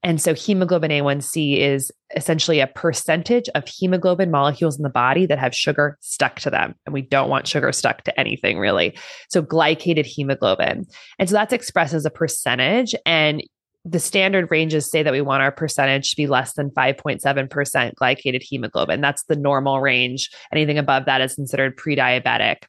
[0.02, 5.38] And so hemoglobin A1C is essentially a percentage of hemoglobin molecules in the body that
[5.38, 6.74] have sugar stuck to them.
[6.86, 8.96] And we don't want sugar stuck to anything really.
[9.30, 10.86] So glycated hemoglobin.
[11.18, 12.94] And so that's expressed as a percentage.
[13.04, 13.42] And
[13.84, 18.42] the standard ranges say that we want our percentage to be less than 5.7% glycated
[18.42, 19.00] hemoglobin.
[19.00, 20.30] That's the normal range.
[20.52, 22.64] Anything above that is considered pre diabetic.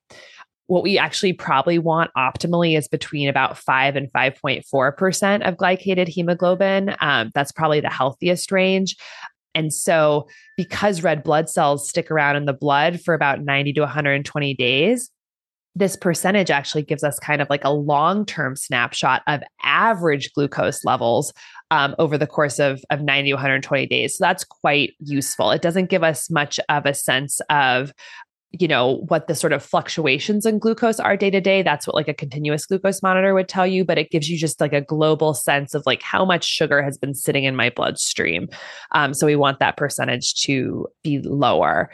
[0.68, 6.96] What we actually probably want optimally is between about 5 and 5.4% of glycated hemoglobin.
[7.02, 8.96] Um, that's probably the healthiest range.
[9.54, 13.82] And so, because red blood cells stick around in the blood for about 90 to
[13.82, 15.10] 120 days,
[15.76, 20.84] this percentage actually gives us kind of like a long term snapshot of average glucose
[20.84, 21.34] levels
[21.72, 24.18] um, over the course of, of 90 120 days.
[24.18, 25.52] So that's quite useful.
[25.52, 27.94] It doesn't give us much of a sense of
[28.54, 31.96] you know what the sort of fluctuations in glucose are day to day that's what
[31.96, 34.82] like a continuous glucose monitor would tell you but it gives you just like a
[34.82, 38.50] global sense of like how much sugar has been sitting in my bloodstream
[38.92, 41.90] um, so we want that percentage to be lower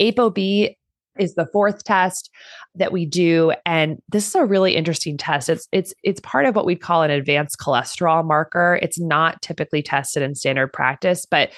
[0.00, 0.76] apob
[1.18, 2.30] is the fourth test
[2.74, 5.48] that we do and this is a really interesting test.
[5.48, 8.78] It's it's it's part of what we call an advanced cholesterol marker.
[8.82, 11.52] It's not typically tested in standard practice but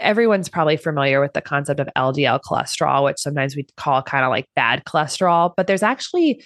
[0.00, 4.30] everyone's probably familiar with the concept of LDL cholesterol which sometimes we call kind of
[4.30, 6.42] like bad cholesterol but there's actually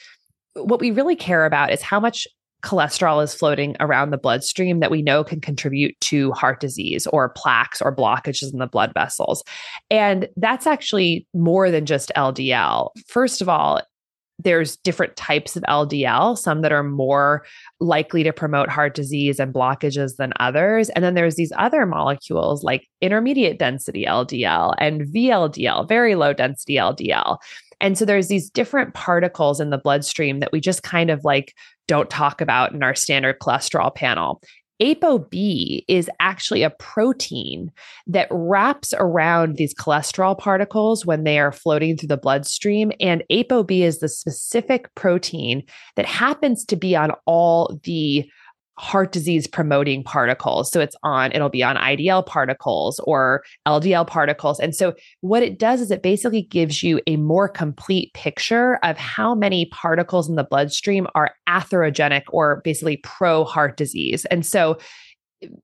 [0.54, 2.26] what we really care about is how much
[2.62, 7.30] cholesterol is floating around the bloodstream that we know can contribute to heart disease or
[7.30, 9.42] plaques or blockages in the blood vessels.
[9.90, 12.90] And that's actually more than just LDL.
[13.06, 13.80] First of all,
[14.42, 17.44] there's different types of LDL, some that are more
[17.78, 20.88] likely to promote heart disease and blockages than others.
[20.90, 26.76] And then there's these other molecules like intermediate density LDL and VLDL, very low density
[26.76, 27.38] LDL.
[27.80, 31.54] And so there's these different particles in the bloodstream that we just kind of like
[31.90, 34.40] don't talk about in our standard cholesterol panel.
[34.80, 37.72] ApoB is actually a protein
[38.06, 42.92] that wraps around these cholesterol particles when they are floating through the bloodstream.
[43.00, 45.64] And ApoB is the specific protein
[45.96, 48.30] that happens to be on all the
[48.80, 50.72] heart disease promoting particles.
[50.72, 54.58] So it's on, it'll be on IDL particles or LDL particles.
[54.58, 58.96] And so what it does is it basically gives you a more complete picture of
[58.96, 64.24] how many particles in the bloodstream are atherogenic or basically pro heart disease.
[64.26, 64.78] And so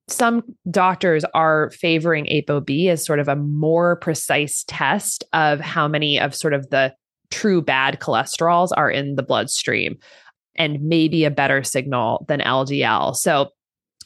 [0.09, 6.21] some doctors are favoring ApoB as sort of a more precise test of how many
[6.21, 6.95] of sort of the
[7.31, 9.97] true bad cholesterols are in the bloodstream
[10.59, 13.17] and maybe a better signal than LDL.
[13.17, 13.51] So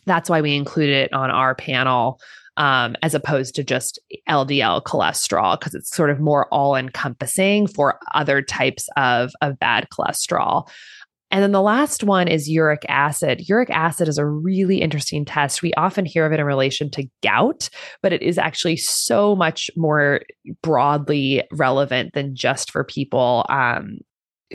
[0.07, 2.21] that's why we included it on our panel
[2.57, 7.99] um, as opposed to just LDL cholesterol, because it's sort of more all encompassing for
[8.13, 10.69] other types of, of bad cholesterol.
[11.31, 13.49] And then the last one is uric acid.
[13.49, 15.63] Uric acid is a really interesting test.
[15.63, 17.71] We often hear of it in relation to gout,
[18.03, 20.23] but it is actually so much more
[20.61, 23.99] broadly relevant than just for people um,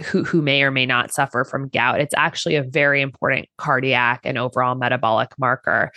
[0.04, 2.02] who, who may or may not suffer from gout.
[2.02, 5.92] It's actually a very important cardiac and overall metabolic marker.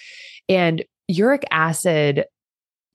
[0.48, 2.24] And uric acid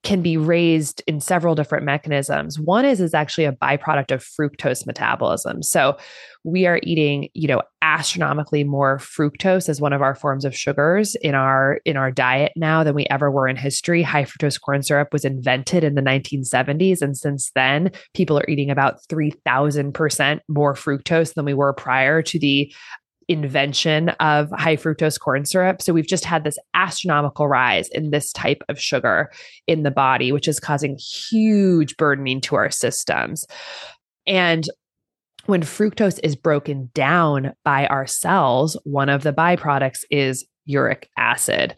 [0.03, 2.59] can be raised in several different mechanisms.
[2.59, 5.63] One is is actually a byproduct of fructose metabolism.
[5.63, 5.97] So
[6.43, 11.15] we are eating, you know, astronomically more fructose as one of our forms of sugars
[11.15, 14.01] in our in our diet now than we ever were in history.
[14.01, 18.69] High fructose corn syrup was invented in the 1970s and since then people are eating
[18.69, 22.73] about 3000% more fructose than we were prior to the
[23.27, 25.81] invention of high fructose corn syrup.
[25.81, 29.31] So we've just had this astronomical rise in this type of sugar
[29.67, 33.45] in the body, which is causing huge burdening to our systems.
[34.25, 34.67] And
[35.45, 41.75] when fructose is broken down by our cells, one of the byproducts is uric acid.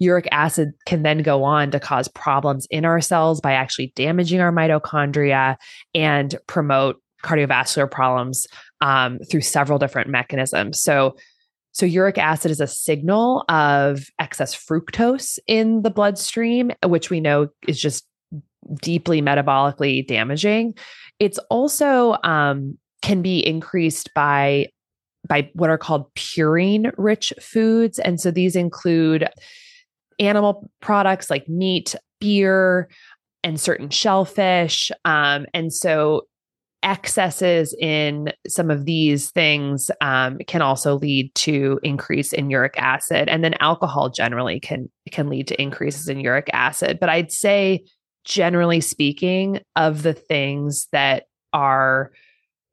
[0.00, 4.40] Uric acid can then go on to cause problems in our cells by actually damaging
[4.40, 5.56] our mitochondria
[5.94, 8.46] and promote cardiovascular problems
[8.80, 10.82] um, through several different mechanisms.
[10.82, 11.16] So,
[11.72, 17.48] so uric acid is a signal of excess fructose in the bloodstream, which we know
[17.66, 18.06] is just
[18.80, 20.74] deeply metabolically damaging.
[21.18, 24.68] It's also um, can be increased by
[25.26, 29.26] by what are called purine rich foods, and so these include
[30.18, 32.88] animal products like meat, beer,
[33.42, 34.90] and certain shellfish.
[35.04, 36.26] Um, and so
[36.84, 43.28] excesses in some of these things um, can also lead to increase in uric acid.
[43.28, 47.00] And then alcohol generally can can lead to increases in uric acid.
[47.00, 47.84] But i'd say
[48.24, 52.12] generally speaking of the things that are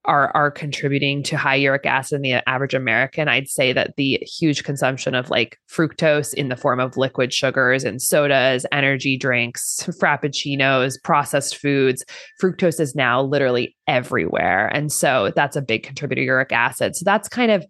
[0.06, 4.20] are are contributing to high uric acid in the average American, I'd say that the
[4.22, 9.88] huge consumption of like fructose in the form of liquid sugars and sodas, energy drinks,
[10.02, 12.04] frappuccinos, processed foods,
[12.42, 14.68] fructose is now literally everywhere.
[14.68, 16.96] And so that's a big contributor to uric acid.
[16.96, 17.66] So that's kind of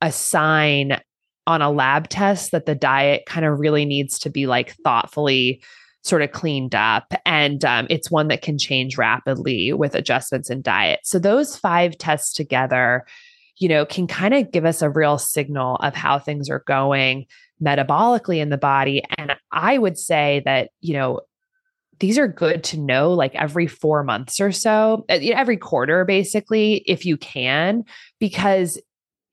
[0.00, 0.98] a sign
[1.46, 5.62] on a lab test that the diet kind of really needs to be like thoughtfully
[6.06, 7.12] sort of cleaned up.
[7.24, 11.00] And um, it's one that can change rapidly with adjustments in diet.
[11.04, 13.04] So those five tests together,
[13.58, 17.26] you know, can kind of give us a real signal of how things are going
[17.62, 19.02] metabolically in the body.
[19.16, 21.22] And I would say that, you know,
[21.98, 26.84] these are good to know like every four months or so, uh, every quarter, basically,
[26.86, 27.84] if you can,
[28.20, 28.78] because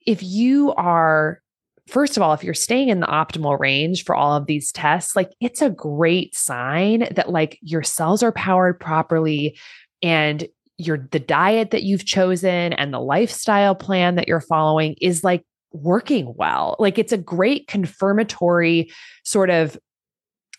[0.08, 1.43] if you are
[1.88, 5.16] first of all, if you're staying in the optimal range for all of these tests,
[5.16, 9.58] like it's a great sign that like your cells are powered properly
[10.02, 15.24] and your the diet that you've chosen and the lifestyle plan that you're following is
[15.24, 16.76] like working well.
[16.80, 18.92] Like it's a great confirmatory
[19.24, 19.78] sort of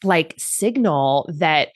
[0.03, 1.69] like signal that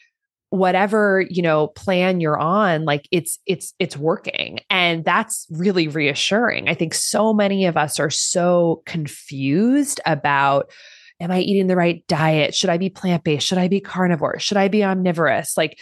[0.50, 4.60] whatever you know plan you're on like it's it's it's working.
[4.70, 6.68] And that's really reassuring.
[6.68, 10.70] I think so many of us are so confused about
[11.20, 12.54] am i eating the right diet?
[12.54, 13.46] Should i be plant-based?
[13.46, 14.38] Should i be carnivore?
[14.38, 15.56] Should i be omnivorous?
[15.56, 15.78] Like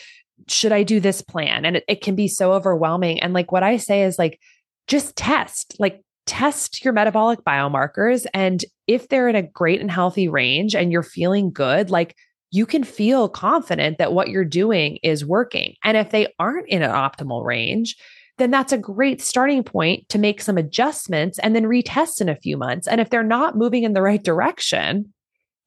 [0.49, 1.65] should i do this plan?
[1.65, 3.21] And it, it can be so overwhelming.
[3.21, 4.41] And like what i say is like
[4.89, 5.77] just test.
[5.79, 8.27] Like test your metabolic biomarkers.
[8.35, 12.17] And if they're in a great and healthy range and you're feeling good like
[12.57, 15.75] you can feel confident that what you're doing is working.
[15.85, 17.97] And if they aren't in an optimal range,
[18.39, 22.37] then that's a great starting point to make some adjustments and then retest in a
[22.37, 22.89] few months.
[22.89, 25.13] And if they're not moving in the right direction,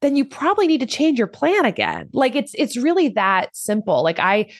[0.00, 2.08] then you probably need to change your plan again.
[2.12, 4.02] Like it's it's really that simple.
[4.02, 4.50] Like I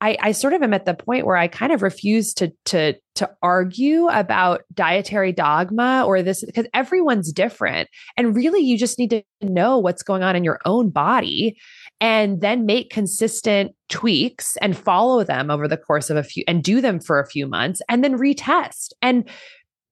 [0.00, 2.94] I, I sort of am at the point where I kind of refuse to to
[3.14, 7.88] to argue about dietary dogma or this because everyone's different.
[8.16, 11.56] And really you just need to know what's going on in your own body
[12.00, 16.62] and then make consistent tweaks and follow them over the course of a few and
[16.62, 18.90] do them for a few months and then retest.
[19.00, 19.26] And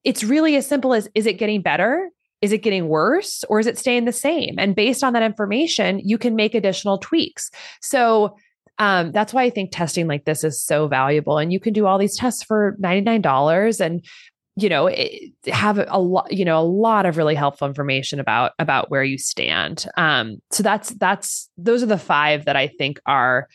[0.05, 2.11] it's really as simple as is it getting better?
[2.43, 4.57] Is it getting worse or is it staying the same?
[4.59, 7.51] And based on that information, you can make additional tweaks.
[7.81, 8.37] So
[8.79, 11.39] um, that's why I think testing like this is so valuable.
[11.39, 14.05] And you can do all these tests for $99 and
[14.57, 14.89] you know
[15.47, 19.19] have a lot you know a lot of really helpful information about about where you
[19.19, 23.49] stand um so that's that's those are the five that i think are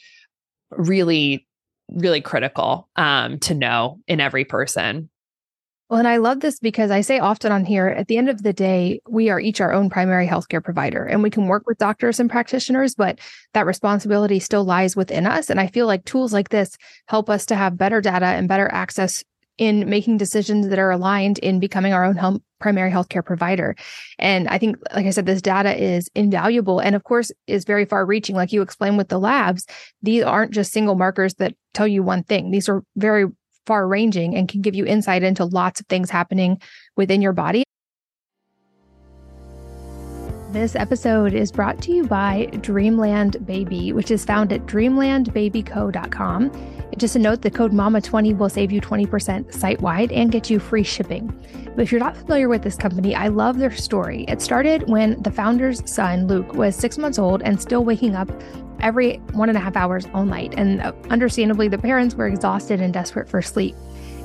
[0.71, 1.47] really
[1.89, 5.09] really critical um to know in every person
[5.89, 8.43] well, and I love this because I say often on here at the end of
[8.43, 11.79] the day, we are each our own primary healthcare provider and we can work with
[11.79, 13.19] doctors and practitioners, but
[13.53, 15.49] that responsibility still lies within us.
[15.49, 18.71] And I feel like tools like this help us to have better data and better
[18.71, 19.23] access
[19.57, 23.75] in making decisions that are aligned in becoming our own primary healthcare provider.
[24.17, 27.85] And I think, like I said, this data is invaluable and, of course, is very
[27.85, 28.35] far reaching.
[28.35, 29.65] Like you explained with the labs,
[30.01, 33.25] these aren't just single markers that tell you one thing, these are very
[33.65, 36.61] far ranging and can give you insight into lots of things happening
[36.95, 37.63] within your body.
[40.51, 46.78] This episode is brought to you by Dreamland Baby, which is found at dreamlandbabyco.com.
[46.97, 50.59] Just a note the code MAMA20 will save you 20% site wide and get you
[50.59, 51.27] free shipping.
[51.75, 54.25] But if you're not familiar with this company, I love their story.
[54.27, 58.31] It started when the founder's son, Luke, was six months old and still waking up
[58.81, 60.53] every one and a half hours all night.
[60.57, 63.75] And uh, understandably, the parents were exhausted and desperate for sleep.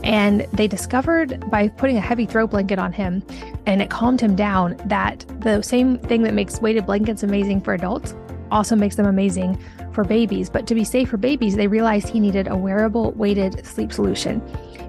[0.03, 3.23] And they discovered by putting a heavy throw blanket on him
[3.67, 7.73] and it calmed him down that the same thing that makes weighted blankets amazing for
[7.73, 8.15] adults
[8.51, 9.59] also makes them amazing
[9.95, 10.51] for babies.
[10.51, 14.43] But to be safe for babies, they realized he needed a wearable weighted sleep solution.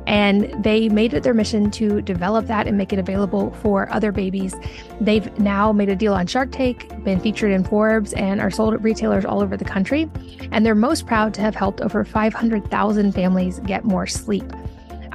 [0.08, 4.12] And they made it their mission to develop that and make it available for other
[4.12, 4.54] babies.
[5.02, 8.74] They've now made a deal on Shark Tank, been featured in Forbes, and are sold
[8.74, 10.10] at retailers all over the country.
[10.52, 14.52] And they're most proud to have helped over 500,000 families get more sleep.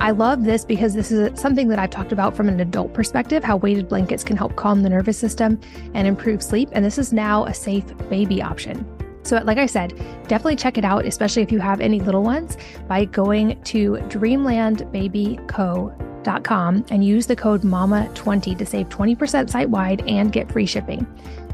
[0.01, 3.45] I love this because this is something that I've talked about from an adult perspective
[3.45, 5.61] how weighted blankets can help calm the nervous system
[5.93, 6.70] and improve sleep.
[6.72, 8.86] And this is now a safe baby option.
[9.22, 9.90] So, like I said,
[10.28, 12.56] definitely check it out, especially if you have any little ones,
[12.88, 20.32] by going to dreamlandbabyco.com and use the code MAMA20 to save 20% site wide and
[20.32, 21.06] get free shipping.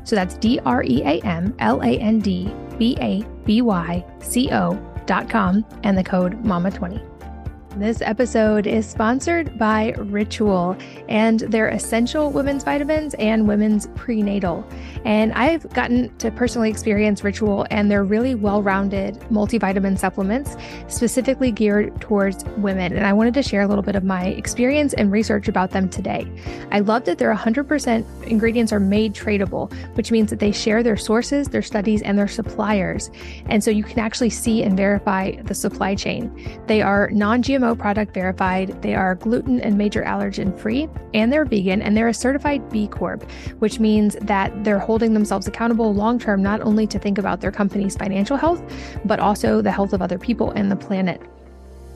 [0.05, 4.05] So that's D R E A M L A N D B A B Y
[4.21, 7.16] C O.com and the code MAMA20.
[7.77, 10.79] This episode is sponsored by Ritual
[11.11, 14.67] and their essential women's vitamins and women's prenatal.
[15.05, 20.57] And I've gotten to personally experience Ritual and their really well rounded multivitamin supplements,
[20.89, 22.97] specifically geared towards women.
[22.97, 25.91] And I wanted to share a little bit of my experience and research about them
[25.91, 26.27] today.
[26.73, 29.67] I love that their 100% ingredients are made traceable,
[29.97, 33.11] which means that they share their sources, their studies, and their suppliers.
[33.51, 36.33] And so you can actually see and verify the supply chain.
[36.69, 41.33] They are non GMO GMO product verified, they are gluten and major allergen free, and
[41.33, 45.93] they're vegan, and they're a certified B Corp, which means that they're holding themselves accountable
[45.93, 48.63] long term, not only to think about their company's financial health,
[49.05, 51.21] but also the health of other people and the planet.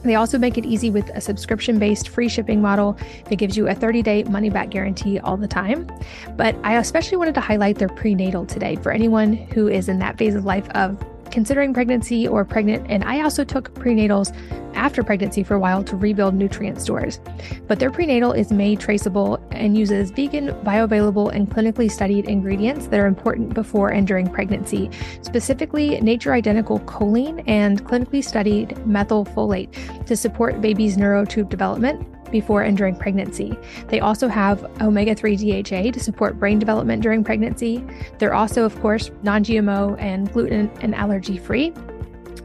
[0.03, 2.97] They also make it easy with a subscription based free shipping model
[3.29, 5.87] that gives you a 30 day money back guarantee all the time.
[6.35, 10.17] But I especially wanted to highlight their prenatal today for anyone who is in that
[10.17, 10.97] phase of life of
[11.31, 12.85] considering pregnancy or pregnant.
[12.89, 14.35] And I also took prenatals
[14.75, 17.19] after pregnancy for a while to rebuild nutrient stores.
[17.67, 22.99] But their prenatal is made traceable and uses vegan, bioavailable, and clinically studied ingredients that
[22.99, 24.89] are important before and during pregnancy,
[25.21, 32.63] specifically nature identical choline and clinically studied methylfolate to support baby's neural tube development before
[32.63, 33.57] and during pregnancy.
[33.87, 37.83] They also have omega 3 DHA to support brain development during pregnancy.
[38.17, 41.73] They're also, of course, non GMO and gluten and allergy free.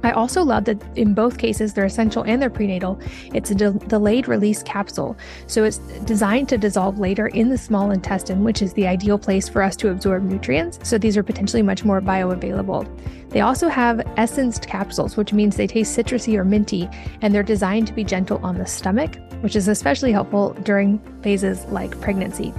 [0.06, 3.00] I also love that in both cases, their essential and their prenatal.
[3.34, 5.16] It's a de- delayed release capsule.
[5.48, 9.48] So it's designed to dissolve later in the small intestine, which is the ideal place
[9.48, 10.78] for us to absorb nutrients.
[10.88, 12.86] So these are potentially much more bioavailable.
[13.30, 16.88] They also have essenced capsules, which means they taste citrusy or minty,
[17.20, 21.64] and they're designed to be gentle on the stomach, which is especially helpful during phases
[21.64, 22.54] like pregnancy.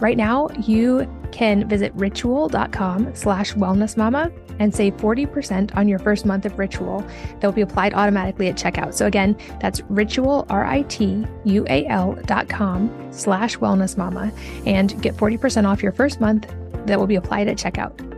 [0.00, 6.46] Right now, you can visit ritual.com slash wellnessmama and save 40% on your first month
[6.46, 7.00] of Ritual.
[7.40, 8.94] that will be applied automatically at checkout.
[8.94, 14.36] So again, that's ritual, R-I-T-U-A-L dot com slash wellnessmama
[14.66, 16.46] and get 40% off your first month
[16.86, 18.14] that will be applied at checkout.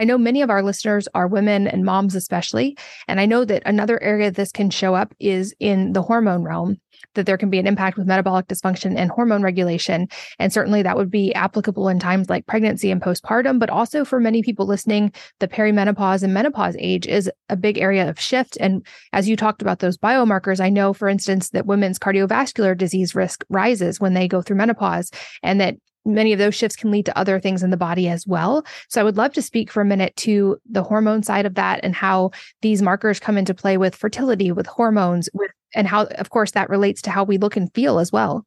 [0.00, 2.78] I know many of our listeners are women and moms, especially.
[3.08, 6.76] And I know that another area this can show up is in the hormone realm,
[7.14, 10.08] that there can be an impact with metabolic dysfunction and hormone regulation.
[10.38, 14.20] And certainly that would be applicable in times like pregnancy and postpartum, but also for
[14.20, 18.56] many people listening, the perimenopause and menopause age is a big area of shift.
[18.60, 23.14] And as you talked about those biomarkers, I know, for instance, that women's cardiovascular disease
[23.14, 25.10] risk rises when they go through menopause
[25.42, 28.26] and that many of those shifts can lead to other things in the body as
[28.26, 28.64] well.
[28.88, 31.80] So I would love to speak for a minute to the hormone side of that
[31.82, 32.30] and how
[32.62, 36.70] these markers come into play with fertility, with hormones, with and how of course that
[36.70, 38.44] relates to how we look and feel as well.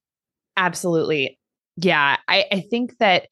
[0.57, 1.37] Absolutely.
[1.77, 3.27] Yeah, I, I think that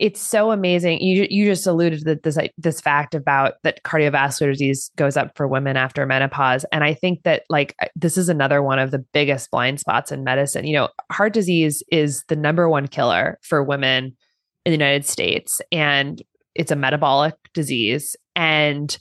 [0.00, 1.00] it's so amazing.
[1.00, 5.46] You you just alluded to this this fact about that cardiovascular disease goes up for
[5.46, 9.50] women after menopause, and I think that like this is another one of the biggest
[9.50, 10.66] blind spots in medicine.
[10.66, 14.16] You know, heart disease is the number one killer for women
[14.64, 16.22] in the United States, and
[16.54, 18.98] it's a metabolic disease, and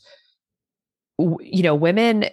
[1.18, 2.26] you know, women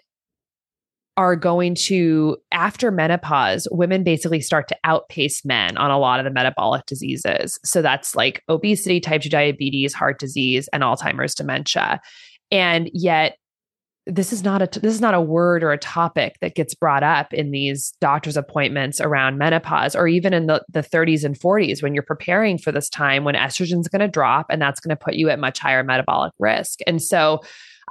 [1.16, 6.24] are going to, after menopause, women basically start to outpace men on a lot of
[6.24, 7.58] the metabolic diseases.
[7.64, 12.00] So that's like obesity, type 2 diabetes, heart disease, and Alzheimer's dementia.
[12.50, 13.36] And yet,
[14.06, 17.02] this is not a this is not a word or a topic that gets brought
[17.02, 21.82] up in these doctor's appointments around menopause or even in the, the 30s and 40s
[21.82, 25.04] when you're preparing for this time when estrogen's going to drop and that's going to
[25.04, 27.40] put you at much higher metabolic risk and so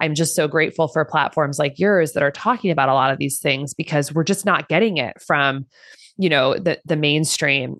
[0.01, 3.19] I'm just so grateful for platforms like yours that are talking about a lot of
[3.19, 5.65] these things because we're just not getting it from,
[6.17, 7.77] you know, the the mainstream.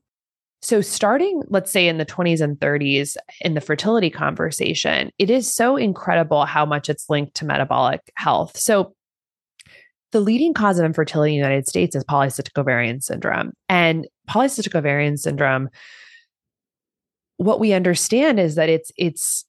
[0.62, 5.54] So starting let's say in the 20s and 30s in the fertility conversation, it is
[5.54, 8.58] so incredible how much it's linked to metabolic health.
[8.58, 8.96] So
[10.12, 13.52] the leading cause of infertility in the United States is polycystic ovarian syndrome.
[13.68, 15.70] And polycystic ovarian syndrome,
[17.36, 19.46] what we understand is that it's it's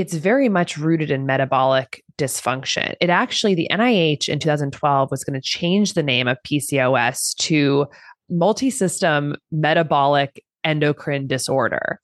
[0.00, 2.94] it's very much rooted in metabolic dysfunction.
[3.00, 7.86] It actually, the NIH in 2012 was going to change the name of PCOS to
[8.30, 12.00] multisystem metabolic endocrine disorder.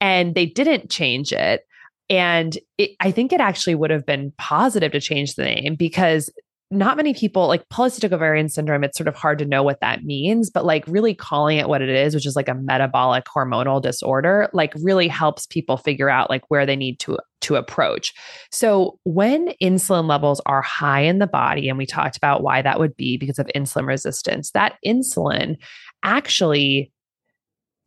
[0.00, 1.62] And they didn't change it.
[2.08, 6.30] And it, I think it actually would have been positive to change the name because
[6.70, 10.02] not many people like polycystic ovarian syndrome it's sort of hard to know what that
[10.02, 13.80] means but like really calling it what it is which is like a metabolic hormonal
[13.80, 18.12] disorder like really helps people figure out like where they need to to approach.
[18.50, 22.80] So when insulin levels are high in the body and we talked about why that
[22.80, 25.56] would be because of insulin resistance that insulin
[26.02, 26.92] actually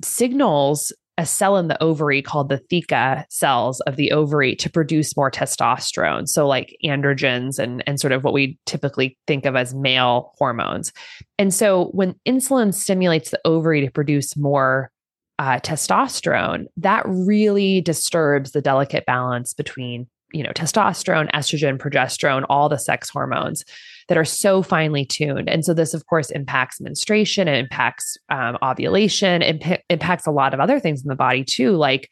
[0.02, 5.18] signals a cell in the ovary called the theca cells of the ovary to produce
[5.18, 6.30] more testosterone.
[6.30, 10.94] So like androgens and, and sort of what we typically think of as male hormones.
[11.38, 14.92] And so when insulin stimulates the ovary to produce more
[15.40, 22.70] uh, testosterone, that really disturbs the delicate balance between you know testosterone estrogen progesterone all
[22.70, 23.66] the sex hormones
[24.10, 25.48] that are so finely tuned.
[25.48, 27.48] And so this of course impacts menstruation.
[27.48, 29.42] It impacts um, ovulation.
[29.42, 32.10] It imp- impacts a lot of other things in the body too like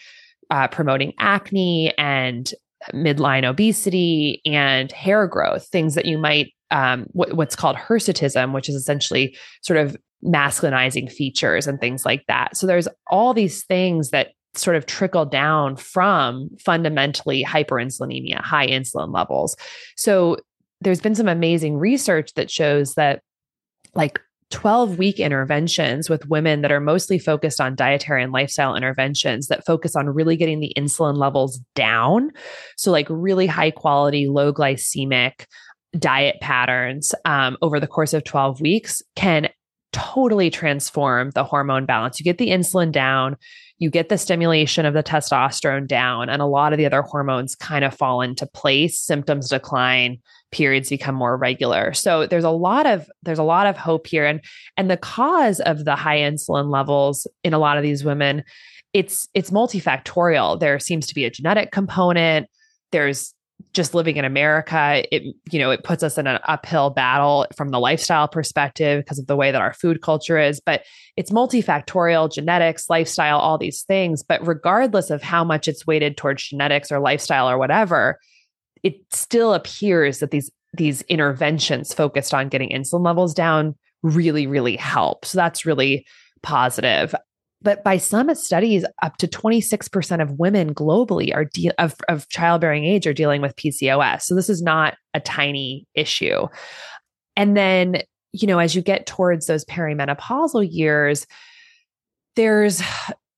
[0.50, 2.54] uh, promoting acne and
[2.94, 8.70] midline obesity and hair growth things that you might um, what, what's called hirsutism which
[8.70, 12.56] is essentially sort of masculinizing features and things like that.
[12.58, 19.14] So there's all these things that sort of trickle down from fundamentally hyperinsulinemia, high insulin
[19.14, 19.56] levels.
[19.96, 20.38] So
[20.82, 23.22] there's been some amazing research that shows that
[23.96, 24.20] like
[24.52, 29.66] 12 week interventions with women that are mostly focused on dietary and lifestyle interventions that
[29.66, 32.32] focus on really getting the insulin levels down.
[32.78, 35.46] So, like really high quality, low glycemic
[35.98, 39.50] diet patterns um, over the course of 12 weeks can
[39.92, 42.20] totally transform the hormone balance.
[42.20, 43.36] You get the insulin down,
[43.80, 47.56] you get the stimulation of the testosterone down, and a lot of the other hormones
[47.56, 49.00] kind of fall into place.
[49.00, 50.20] Symptoms decline,
[50.52, 51.94] periods become more regular.
[51.94, 54.42] So there's a lot of there's a lot of hope here, and
[54.76, 58.44] and the cause of the high insulin levels in a lot of these women,
[58.94, 60.60] it's it's multifactorial.
[60.60, 62.48] There seems to be a genetic component.
[62.92, 63.34] There's
[63.74, 67.70] just living in America, it you know, it puts us in an uphill battle from
[67.70, 70.84] the lifestyle perspective because of the way that our food culture is, but
[71.16, 76.44] it's multifactorial, genetics, lifestyle, all these things, but regardless of how much it's weighted towards
[76.44, 78.20] genetics or lifestyle or whatever,
[78.88, 84.78] it still appears that these these interventions focused on getting insulin levels down really really
[84.78, 85.26] help.
[85.26, 86.06] So that's really
[86.42, 87.14] positive.
[87.62, 92.86] But by some studies up to 26% of women globally are de- of, of childbearing
[92.86, 96.48] age are dealing with pcos so this is not a tiny issue.
[97.36, 101.28] And then you know as you get towards those perimenopausal years
[102.36, 102.82] there's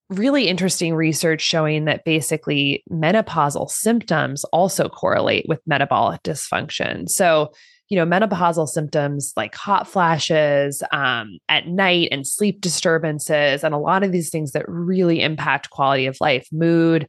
[0.09, 7.51] really interesting research showing that basically menopausal symptoms also correlate with metabolic dysfunction so
[7.89, 13.79] you know, menopausal symptoms like hot flashes um, at night and sleep disturbances, and a
[13.79, 17.07] lot of these things that really impact quality of life, mood.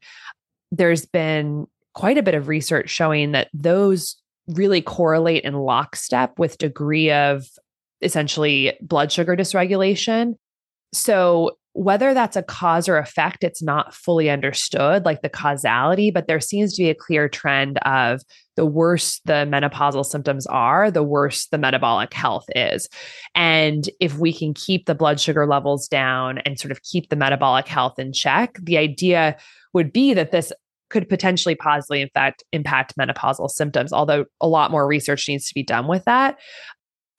[0.72, 4.16] There's been quite a bit of research showing that those
[4.48, 7.46] really correlate in lockstep with degree of
[8.01, 10.34] essentially blood sugar dysregulation.
[10.94, 16.26] So whether that's a cause or effect, it's not fully understood, like the causality, but
[16.26, 18.22] there seems to be a clear trend of
[18.56, 22.88] the worse the menopausal symptoms are, the worse the metabolic health is.
[23.34, 27.16] And if we can keep the blood sugar levels down and sort of keep the
[27.16, 29.36] metabolic health in check, the idea
[29.72, 30.52] would be that this
[30.90, 35.54] could potentially positively in fact impact menopausal symptoms although a lot more research needs to
[35.54, 36.36] be done with that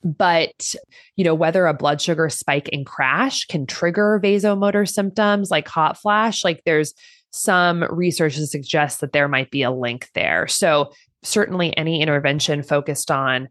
[0.04, 0.76] but
[1.16, 5.98] you know whether a blood sugar spike and crash can trigger vasomotor symptoms like hot
[5.98, 6.94] flash like there's
[7.32, 10.48] some research to suggest that there might be a link there.
[10.48, 10.92] So
[11.24, 13.50] certainly any intervention focused on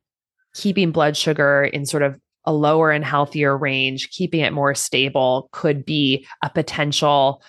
[0.55, 5.49] keeping blood sugar in sort of a lower and healthier range keeping it more stable
[5.53, 7.43] could be a potential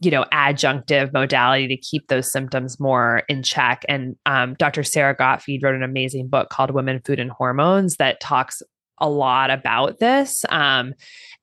[0.00, 3.84] you know, adjunctive modality to keep those symptoms more in check.
[3.88, 4.82] And um, Dr.
[4.82, 8.62] Sara Gottfried wrote an amazing book called Women, Food, and Hormones that talks
[9.00, 10.94] a lot about this um,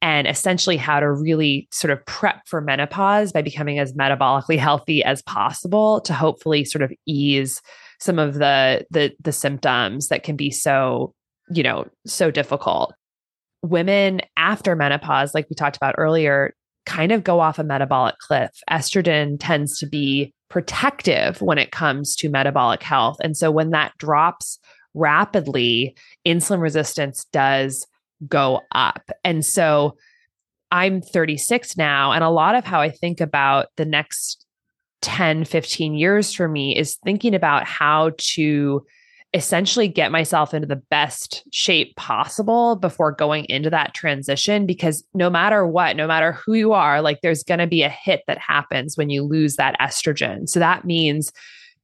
[0.02, 5.04] and essentially how to really sort of prep for menopause by becoming as metabolically healthy
[5.04, 7.62] as possible to hopefully sort of ease
[8.00, 11.14] some of the the the symptoms that can be so
[11.50, 12.94] you know so difficult
[13.64, 16.54] women after menopause like we talked about earlier
[16.88, 18.50] kind of go off a metabolic cliff.
[18.72, 23.18] Estrogen tends to be protective when it comes to metabolic health.
[23.22, 24.58] And so when that drops
[24.94, 27.86] rapidly, insulin resistance does
[28.28, 29.12] go up.
[29.24, 29.98] And so
[30.72, 32.14] I'm 36 now.
[32.14, 34.46] And a lot of how I think about the next
[35.02, 38.86] 10, 15 years for me is thinking about how to
[39.34, 44.66] essentially get myself into the best shape possible before going into that transition.
[44.66, 47.90] Because no matter what, no matter who you are, like there's going to be a
[47.90, 50.48] hit that happens when you lose that estrogen.
[50.48, 51.32] So that means,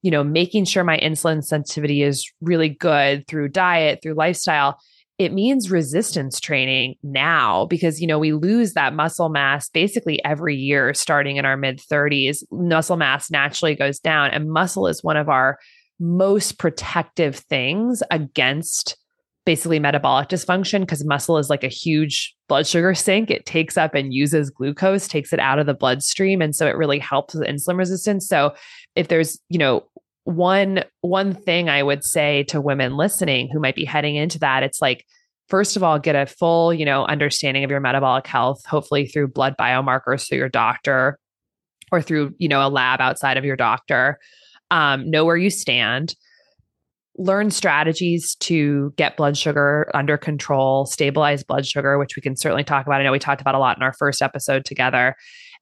[0.02, 4.80] you know, making sure my insulin sensitivity is really good through diet, through lifestyle
[5.20, 10.56] it means resistance training now because you know we lose that muscle mass basically every
[10.56, 15.18] year starting in our mid 30s muscle mass naturally goes down and muscle is one
[15.18, 15.60] of our
[16.00, 18.98] most protective things against
[19.46, 23.30] basically metabolic dysfunction because muscle is like a huge blood sugar sink.
[23.30, 26.78] It takes up and uses glucose takes it out of the bloodstream and so it
[26.78, 28.28] really helps with insulin resistance.
[28.28, 28.54] So
[28.96, 29.84] if there's you know
[30.24, 34.64] one one thing I would say to women listening who might be heading into that,
[34.64, 35.06] it's like
[35.50, 39.28] first of all get a full you know understanding of your metabolic health hopefully through
[39.28, 41.20] blood biomarkers through your doctor
[41.91, 44.18] or through you know a lab outside of your doctor
[44.74, 46.15] um, know where you stand
[47.17, 52.63] learn strategies to get blood sugar under control stabilize blood sugar which we can certainly
[52.63, 52.99] talk about.
[52.99, 55.15] I know we talked about a lot in our first episode together.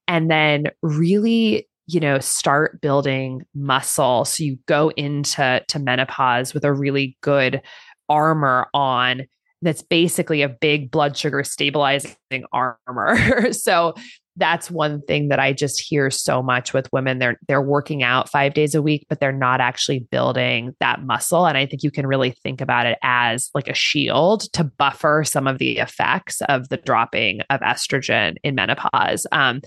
[0.08, 4.24] And then really you know start building muscle.
[4.24, 7.62] So you go into to menopause with a really good
[8.08, 9.24] armor on
[9.62, 12.16] that's basically a big blood sugar stabilizing
[12.54, 13.54] armor.
[13.54, 13.94] So
[14.42, 17.20] that's one thing that I just hear so much with women.
[17.20, 21.46] They're they're working out 5 days a week, but they're not actually building that muscle
[21.46, 25.24] and I think you can really think about it as like a shield to buffer
[25.24, 29.28] some of the effects of the dropping of estrogen in menopause.
[29.32, 29.62] Um,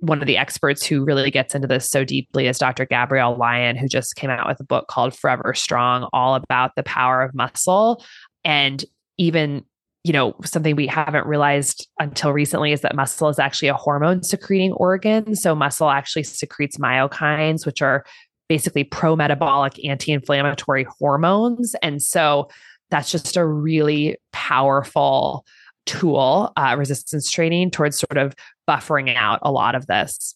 [0.00, 2.84] one of the experts who really gets into this so deeply is Dr.
[2.84, 6.82] Gabrielle Lyon, who just came out with a book called Forever Strong, all about the
[6.82, 8.04] power of muscle.
[8.44, 8.84] And
[9.16, 9.64] even,
[10.04, 14.22] you know, something we haven't realized until recently is that muscle is actually a hormone
[14.22, 15.34] secreting organ.
[15.34, 18.04] So, muscle actually secretes myokines, which are
[18.48, 21.74] basically pro metabolic, anti inflammatory hormones.
[21.82, 22.48] And so,
[22.90, 25.46] that's just a really powerful
[25.86, 28.34] tool, uh, resistance training, towards sort of
[28.68, 30.34] buffering out a lot of this.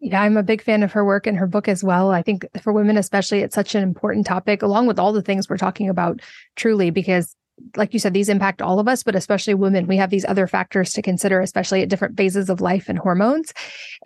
[0.00, 2.10] Yeah, I'm a big fan of her work and her book as well.
[2.10, 5.48] I think for women, especially, it's such an important topic, along with all the things
[5.48, 6.20] we're talking about,
[6.56, 7.34] truly, because
[7.76, 9.86] like you said, these impact all of us, but especially women.
[9.86, 13.52] We have these other factors to consider, especially at different phases of life and hormones.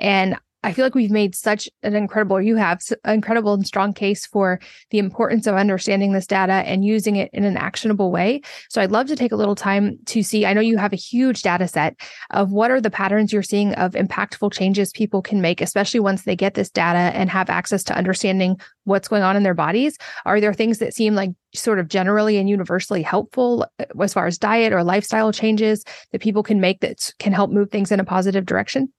[0.01, 0.36] And
[0.68, 4.26] I feel like we've made such an incredible, you have an incredible and strong case
[4.26, 4.60] for
[4.90, 8.42] the importance of understanding this data and using it in an actionable way.
[8.68, 10.44] So I'd love to take a little time to see.
[10.44, 11.96] I know you have a huge data set
[12.32, 16.24] of what are the patterns you're seeing of impactful changes people can make, especially once
[16.24, 19.96] they get this data and have access to understanding what's going on in their bodies.
[20.26, 24.26] Are there things that seem like sort of generally and universally helpful uh, as far
[24.26, 28.00] as diet or lifestyle changes that people can make that can help move things in
[28.00, 28.92] a positive direction?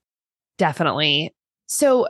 [0.58, 1.32] Definitely.
[1.70, 2.08] So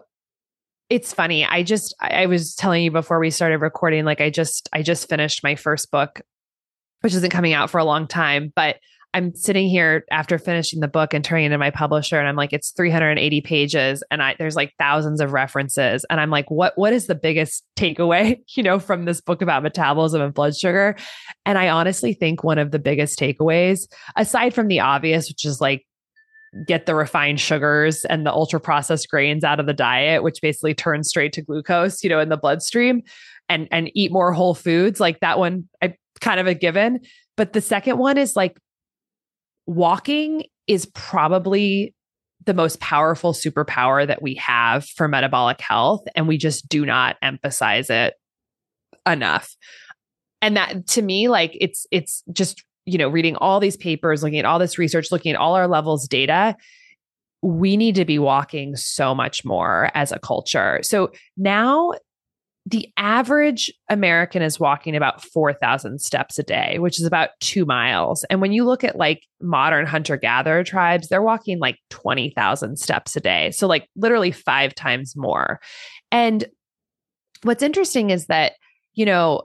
[0.89, 1.45] it's funny.
[1.45, 5.07] I just I was telling you before we started recording like I just I just
[5.07, 6.21] finished my first book
[7.01, 8.77] which isn't coming out for a long time, but
[9.13, 12.35] I'm sitting here after finishing the book and turning it into my publisher and I'm
[12.35, 16.73] like it's 380 pages and I there's like thousands of references and I'm like what
[16.77, 20.95] what is the biggest takeaway, you know, from this book about metabolism and blood sugar?
[21.45, 25.59] And I honestly think one of the biggest takeaways aside from the obvious which is
[25.59, 25.85] like
[26.65, 30.73] get the refined sugars and the ultra processed grains out of the diet which basically
[30.73, 33.03] turns straight to glucose you know in the bloodstream
[33.49, 34.99] and and eat more whole foods.
[34.99, 37.01] Like that one i kind of a given.
[37.35, 38.57] But the second one is like
[39.65, 41.95] walking is probably
[42.45, 47.17] the most powerful superpower that we have for metabolic health and we just do not
[47.21, 48.13] emphasize it
[49.05, 49.55] enough.
[50.41, 54.39] And that to me like it's it's just you know, reading all these papers, looking
[54.39, 56.55] at all this research, looking at all our levels data,
[57.41, 60.79] we need to be walking so much more as a culture.
[60.81, 61.91] So now
[62.65, 68.23] the average American is walking about 4,000 steps a day, which is about two miles.
[68.29, 73.15] And when you look at like modern hunter gatherer tribes, they're walking like 20,000 steps
[73.15, 73.51] a day.
[73.51, 75.59] So, like, literally five times more.
[76.11, 76.45] And
[77.43, 78.53] what's interesting is that,
[78.93, 79.43] you know,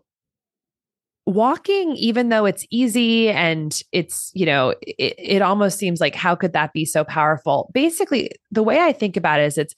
[1.26, 6.34] walking even though it's easy and it's you know it, it almost seems like how
[6.34, 7.70] could that be so powerful?
[7.72, 9.74] Basically the way i think about it is it's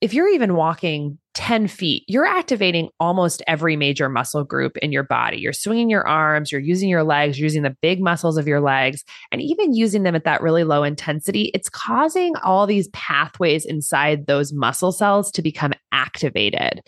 [0.00, 5.04] if you're even walking 10 feet you're activating almost every major muscle group in your
[5.04, 5.38] body.
[5.38, 8.60] You're swinging your arms you're using your legs you're using the big muscles of your
[8.60, 13.64] legs and even using them at that really low intensity it's causing all these pathways
[13.64, 16.82] inside those muscle cells to become activated.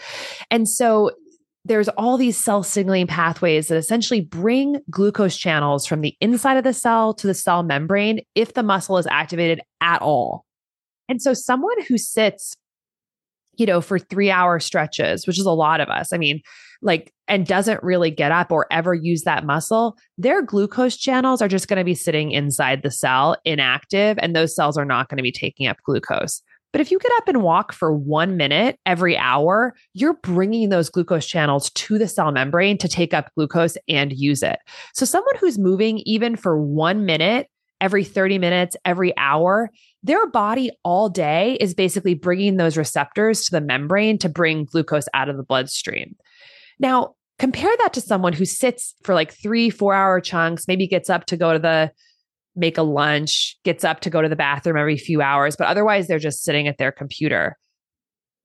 [0.50, 1.10] And so
[1.64, 6.64] there's all these cell signaling pathways that essentially bring glucose channels from the inside of
[6.64, 10.46] the cell to the cell membrane if the muscle is activated at all.
[11.08, 12.54] And so someone who sits,
[13.56, 16.40] you know, for three hour stretches, which is a lot of us, I mean,
[16.82, 21.48] like, and doesn't really get up or ever use that muscle, their glucose channels are
[21.48, 25.18] just going to be sitting inside the cell inactive, and those cells are not going
[25.18, 26.42] to be taking up glucose.
[26.72, 30.88] But if you get up and walk for one minute every hour, you're bringing those
[30.88, 34.58] glucose channels to the cell membrane to take up glucose and use it.
[34.94, 37.48] So, someone who's moving even for one minute
[37.80, 39.70] every 30 minutes, every hour,
[40.02, 45.08] their body all day is basically bringing those receptors to the membrane to bring glucose
[45.14, 46.14] out of the bloodstream.
[46.78, 51.08] Now, compare that to someone who sits for like three, four hour chunks, maybe gets
[51.08, 51.90] up to go to the
[52.60, 56.06] make a lunch, gets up to go to the bathroom every few hours, but otherwise
[56.06, 57.56] they're just sitting at their computer.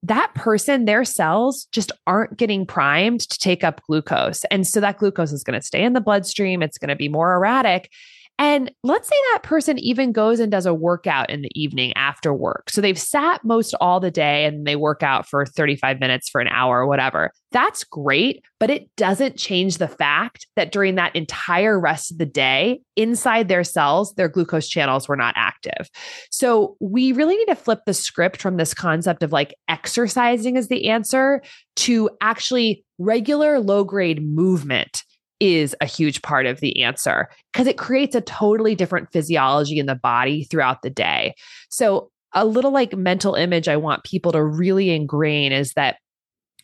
[0.01, 4.43] That person, their cells just aren't getting primed to take up glucose.
[4.45, 6.63] And so that glucose is going to stay in the bloodstream.
[6.63, 7.91] It's going to be more erratic.
[8.37, 12.33] And let's say that person even goes and does a workout in the evening after
[12.33, 12.69] work.
[12.69, 16.41] So they've sat most all the day and they work out for 35 minutes for
[16.41, 17.31] an hour or whatever.
[17.51, 22.25] That's great, but it doesn't change the fact that during that entire rest of the
[22.25, 25.89] day, inside their cells, their glucose channels were not active.
[26.29, 30.67] So we really need to flip the script from this concept of like exercising as
[30.67, 31.41] the answer
[31.77, 35.03] to actually regular low grade movement
[35.39, 39.85] is a huge part of the answer because it creates a totally different physiology in
[39.85, 41.33] the body throughout the day.
[41.69, 45.97] So, a little like mental image I want people to really ingrain is that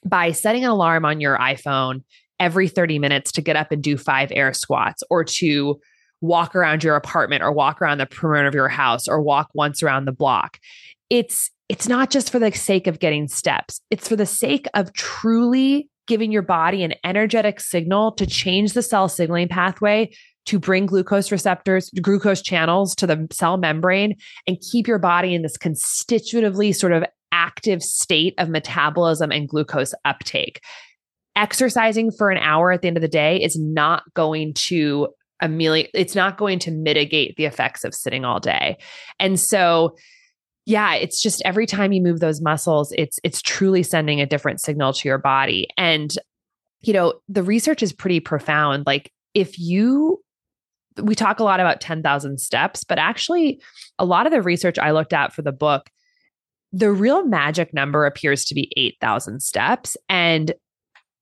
[0.05, 2.03] by setting an alarm on your iPhone
[2.41, 5.80] every 30 minutes to get up and do five air squats or to
[6.22, 9.84] walk around your apartment or walk around the perimeter of your house or walk once
[9.84, 10.57] around the block.
[11.09, 13.80] It's it's not just for the sake of getting steps.
[13.89, 18.82] It's for the sake of truly giving your body an energetic signal to change the
[18.82, 20.14] cell signaling pathway
[20.45, 25.41] to bring glucose receptors, glucose channels to the cell membrane and keep your body in
[25.41, 30.59] this constitutively sort of active state of metabolism and glucose uptake.
[31.38, 35.07] Exercising for an hour at the end of the day is not going to
[35.41, 38.78] ameliorate, it's not going to mitigate the effects of sitting all day.
[39.18, 39.95] And so,
[40.66, 44.62] yeah it's just every time you move those muscles it's it's truly sending a different
[44.62, 45.68] signal to your body.
[45.78, 46.14] And
[46.82, 48.86] you know the research is pretty profound.
[48.86, 50.22] Like if you
[51.01, 53.62] we talk a lot about 10,000 steps but actually
[53.97, 55.89] a lot of the research i looked at for the book
[56.74, 60.53] the real magic number appears to be 8,000 steps and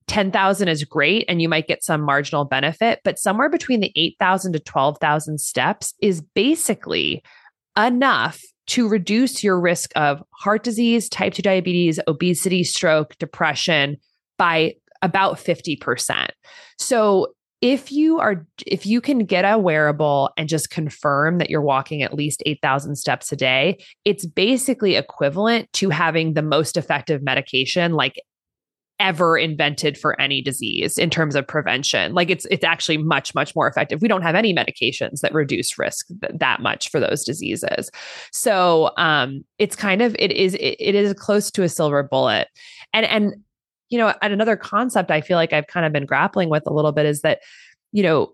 [0.08, 4.54] 10,000 is great and you might get some marginal benefit but somewhere between the 8,000
[4.54, 7.24] to 12,000 steps is basically
[7.78, 13.98] enough to reduce your risk of heart disease, type 2 diabetes, obesity, stroke, depression
[14.38, 16.28] by about 50%.
[16.78, 21.62] So if you are if you can get a wearable and just confirm that you're
[21.62, 27.22] walking at least 8000 steps a day it's basically equivalent to having the most effective
[27.22, 28.16] medication like
[29.00, 32.14] ever invented for any disease in terms of prevention.
[32.14, 34.02] Like it's it's actually much much more effective.
[34.02, 37.90] We don't have any medications that reduce risk th- that much for those diseases.
[38.32, 42.50] So um it's kind of it is it, it is close to a silver bullet.
[42.94, 43.36] And and
[43.90, 46.92] you know, another concept I feel like I've kind of been grappling with a little
[46.92, 47.40] bit is that
[47.92, 48.34] you know,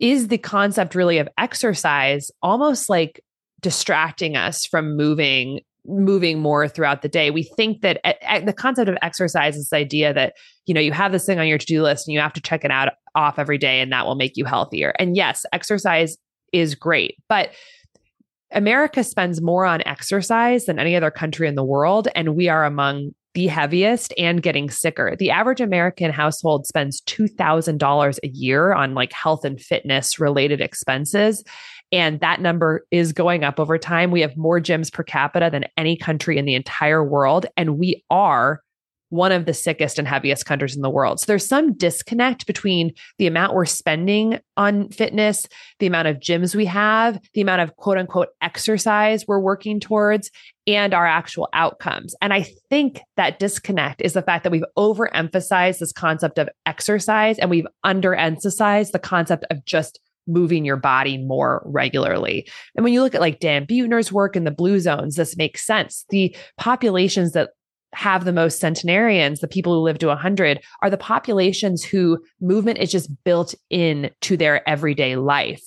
[0.00, 3.22] is the concept really of exercise almost like
[3.60, 7.30] distracting us from moving moving more throughout the day.
[7.30, 8.00] We think that
[8.44, 10.34] the concept of exercise is this idea that,
[10.66, 12.64] you know, you have this thing on your to-do list and you have to check
[12.64, 14.92] it out off every day and that will make you healthier.
[14.98, 16.16] And yes, exercise
[16.52, 17.50] is great, but
[18.52, 22.64] America spends more on exercise than any other country in the world and we are
[22.64, 25.14] among the heaviest and getting sicker.
[25.16, 31.44] The average American household spends $2,000 a year on like health and fitness related expenses.
[31.90, 34.10] And that number is going up over time.
[34.10, 37.46] We have more gyms per capita than any country in the entire world.
[37.56, 38.60] And we are
[39.10, 41.20] one of the sickest and heaviest countries in the world.
[41.20, 45.46] So there's some disconnect between the amount we're spending on fitness,
[45.78, 50.30] the amount of gyms we have, the amount of quote unquote exercise we're working towards,
[50.66, 52.14] and our actual outcomes.
[52.20, 57.38] And I think that disconnect is the fact that we've overemphasized this concept of exercise
[57.38, 59.98] and we've underemphasized the concept of just
[60.28, 62.48] moving your body more regularly.
[62.76, 65.66] And when you look at like Dan Buettner's work in the blue zones, this makes
[65.66, 66.04] sense.
[66.10, 67.50] The populations that
[67.94, 72.78] have the most centenarians, the people who live to 100, are the populations who movement
[72.78, 75.62] is just built in to their everyday life,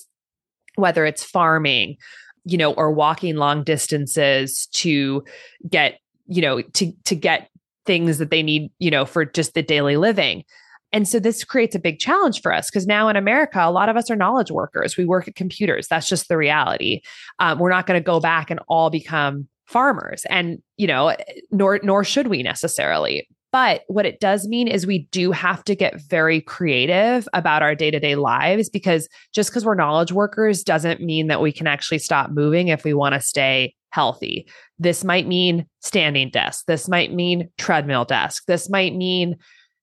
[0.76, 1.96] whether it's farming,
[2.44, 5.24] you know, or walking long distances to
[5.68, 7.48] get, you know, to to get
[7.84, 10.44] things that they need, you know, for just the daily living.
[10.92, 13.88] And so this creates a big challenge for us because now in America, a lot
[13.88, 14.96] of us are knowledge workers.
[14.96, 15.88] We work at computers.
[15.88, 17.00] That's just the reality.
[17.38, 21.16] Um, we're not going to go back and all become farmers, and you know,
[21.50, 23.26] nor nor should we necessarily.
[23.52, 27.74] But what it does mean is we do have to get very creative about our
[27.74, 31.66] day to day lives because just because we're knowledge workers doesn't mean that we can
[31.66, 34.48] actually stop moving if we want to stay healthy.
[34.78, 36.64] This might mean standing desk.
[36.66, 38.44] This might mean treadmill desk.
[38.46, 39.36] This might mean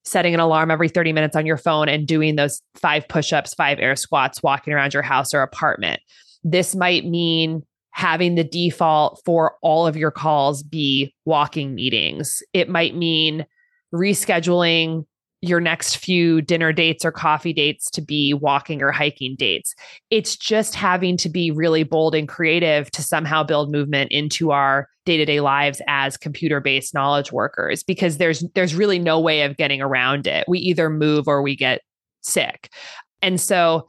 [0.09, 3.53] setting an alarm every 30 minutes on your phone and doing those five push ups,
[3.53, 6.01] five air squats, walking around your house or apartment.
[6.43, 12.41] This might mean having the default for all of your calls be walking meetings.
[12.53, 13.45] It might mean
[13.93, 15.05] rescheduling
[15.41, 19.73] your next few dinner dates or coffee dates to be walking or hiking dates.
[20.09, 24.89] It's just having to be really bold and creative to somehow build movement into our
[25.05, 30.27] day-to-day lives as computer-based knowledge workers because there's there's really no way of getting around
[30.27, 30.43] it.
[30.47, 31.81] We either move or we get
[32.21, 32.69] sick.
[33.21, 33.87] And so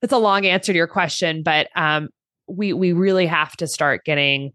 [0.00, 2.08] that's a long answer to your question, but um,
[2.48, 4.50] we we really have to start getting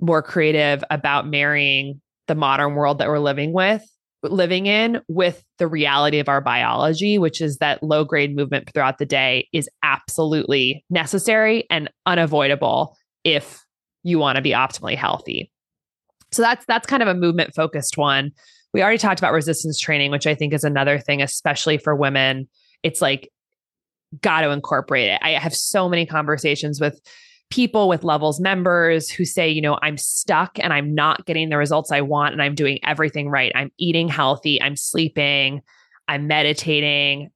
[0.00, 3.84] more creative about marrying the modern world that we're living with
[4.30, 8.98] living in with the reality of our biology, which is that low grade movement throughout
[8.98, 13.64] the day is absolutely necessary and unavoidable if
[14.02, 15.50] you want to be optimally healthy.
[16.32, 18.32] So that's that's kind of a movement focused one.
[18.72, 22.48] We already talked about resistance training, which I think is another thing, especially for women.
[22.82, 23.30] It's like
[24.20, 25.20] got to incorporate it.
[25.22, 27.00] I have so many conversations with
[27.50, 31.56] people with levels members who say, you know, I'm stuck and I'm not getting the
[31.56, 33.52] results I want and I'm doing everything right.
[33.54, 35.62] I'm eating healthy, I'm sleeping,
[36.08, 37.30] I'm meditating,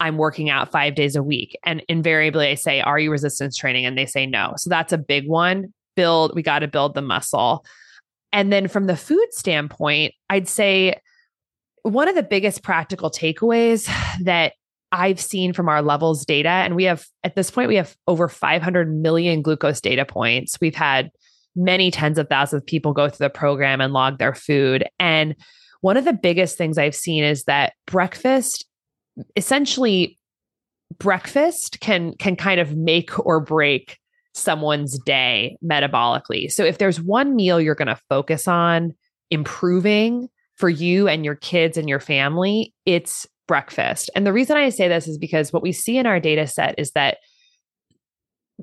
[0.00, 1.56] I'm working out five days a week.
[1.64, 3.86] And invariably I say, Are you resistance training?
[3.86, 4.54] And they say no.
[4.56, 5.72] So that's a big one.
[5.96, 7.64] Build, we got to build the muscle.
[8.32, 10.96] And then from the food standpoint, I'd say
[11.82, 13.88] one of the biggest practical takeaways
[14.24, 14.54] that
[14.94, 18.28] I've seen from our levels data, and we have at this point, we have over
[18.28, 20.56] 500 million glucose data points.
[20.60, 21.10] We've had
[21.56, 24.84] many tens of thousands of people go through the program and log their food.
[24.98, 25.34] And
[25.80, 28.64] one of the biggest things I've seen is that breakfast,
[29.36, 30.18] essentially,
[30.98, 33.98] breakfast can can kind of make or break
[34.32, 36.50] someone's day metabolically.
[36.50, 38.92] So if there's one meal you're going to focus on
[39.30, 44.10] improving for you and your kids and your family, it's breakfast.
[44.14, 46.74] And the reason I say this is because what we see in our data set
[46.78, 47.18] is that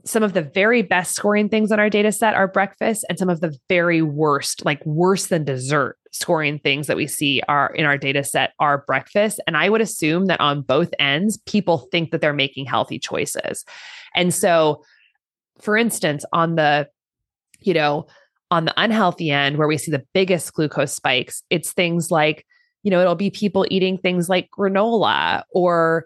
[0.06, 3.30] some of the very best scoring things on our data set are breakfast and some
[3.30, 7.86] of the very worst like worse than dessert scoring things that we see are in
[7.86, 12.12] our data set are breakfast and i would assume that on both ends people think
[12.12, 13.66] that they're making healthy choices
[14.16, 14.82] and so
[15.60, 16.88] for instance on the
[17.60, 18.08] you know
[18.50, 22.46] on the unhealthy end where we see the biggest glucose spikes it's things like
[22.84, 26.06] you know, it'll be people eating things like granola or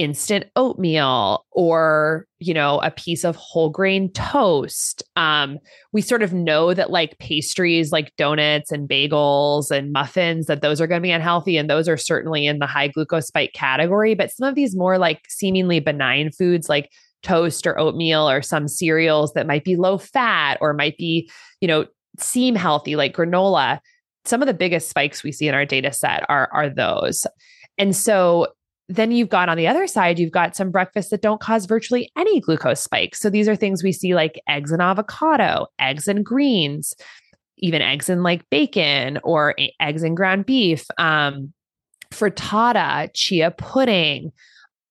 [0.00, 5.02] instant oatmeal or you know a piece of whole grain toast.
[5.16, 5.58] Um
[5.92, 10.80] we sort of know that like pastries like donuts and bagels and muffins that those
[10.80, 14.14] are going to be unhealthy and those are certainly in the high glucose spike category
[14.14, 16.90] but some of these more like seemingly benign foods like
[17.22, 21.30] toast or oatmeal or some cereals that might be low fat or might be
[21.60, 21.84] you know
[22.18, 23.78] seem healthy like granola
[24.24, 27.26] some of the biggest spikes we see in our data set are are those.
[27.78, 28.48] And so
[28.88, 32.10] then you've got on the other side, you've got some breakfasts that don't cause virtually
[32.18, 33.20] any glucose spikes.
[33.20, 36.94] So these are things we see like eggs and avocado, eggs and greens,
[37.58, 41.52] even eggs and like bacon or eggs and ground beef, um,
[42.12, 44.32] frittata, chia pudding,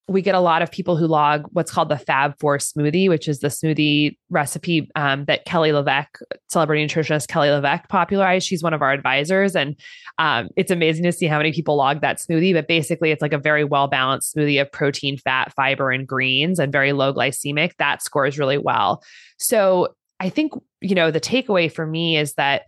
[0.10, 3.28] we get a lot of people who log what's called the Fab Four smoothie, which
[3.28, 6.08] is the smoothie recipe um, that Kelly LeVeque,
[6.50, 8.48] celebrity nutritionist Kelly LeVeque, popularized.
[8.48, 9.80] She's one of our advisors, and
[10.18, 12.54] um, it's amazing to see how many people log that smoothie.
[12.54, 16.60] But basically, it's like a very well balanced smoothie of protein, fat, fiber, and greens,
[16.60, 17.74] and very low glycemic.
[17.78, 19.04] That scores really well.
[19.38, 19.90] So
[20.20, 22.64] I think you know the takeaway for me is that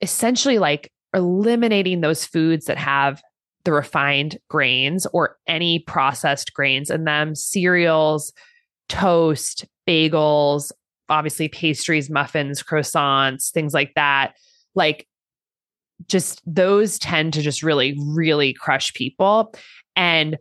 [0.00, 3.22] essentially, like eliminating those foods that have
[3.64, 8.32] the refined grains or any processed grains in them cereals,
[8.88, 10.72] toast, bagels,
[11.08, 14.34] obviously pastries, muffins, croissants, things like that.
[14.74, 15.06] Like,
[16.08, 19.52] just those tend to just really, really crush people.
[19.96, 20.38] And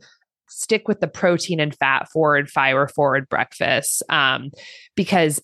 [0.47, 4.51] stick with the protein and fat forward, fiber forward breakfast um,
[4.95, 5.41] because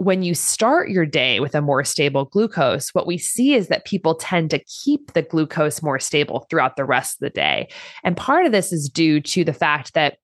[0.00, 3.84] when you start your day with a more stable glucose, what we see is that
[3.84, 7.68] people tend to keep the glucose more stable throughout the rest of the day.
[8.02, 10.16] And part of this is due to the fact that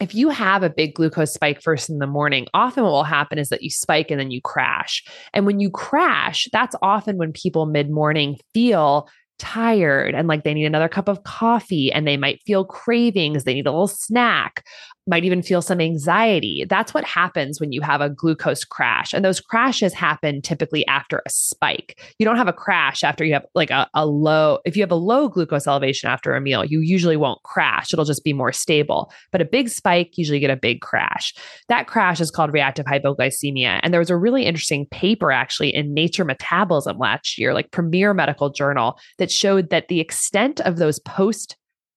[0.00, 3.38] if you have a big glucose spike first in the morning, often what will happen
[3.38, 5.04] is that you spike and then you crash.
[5.32, 9.08] And when you crash, that's often when people mid morning feel
[9.38, 13.54] tired and like they need another cup of coffee and they might feel cravings, they
[13.54, 14.64] need a little snack
[15.06, 16.64] might even feel some anxiety.
[16.68, 19.12] That's what happens when you have a glucose crash.
[19.12, 22.00] And those crashes happen typically after a spike.
[22.18, 24.90] You don't have a crash after you have like a, a, low, if you have
[24.90, 27.92] a low glucose elevation after a meal, you usually won't crash.
[27.92, 29.12] It'll just be more stable.
[29.30, 31.34] But a big spike, usually get a big crash.
[31.68, 33.80] That crash is called reactive hypoglycemia.
[33.82, 38.14] And there was a really interesting paper actually in Nature Metabolism last year, like premier
[38.14, 41.56] medical journal, that showed that the extent of those post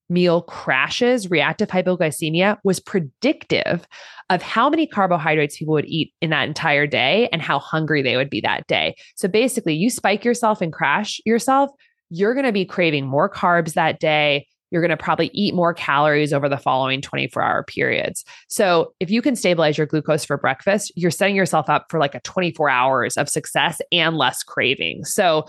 [0.09, 3.87] meal crashes, reactive hypoglycemia was predictive
[4.29, 8.15] of how many carbohydrates people would eat in that entire day and how hungry they
[8.15, 8.95] would be that day.
[9.15, 11.71] So basically, you spike yourself and crash yourself,
[12.09, 14.47] you're going to be craving more carbs that day.
[14.69, 18.25] You're going to probably eat more calories over the following 24 hour periods.
[18.49, 22.15] So, if you can stabilize your glucose for breakfast, you're setting yourself up for like
[22.15, 25.05] a 24 hours of success and less craving.
[25.05, 25.45] So,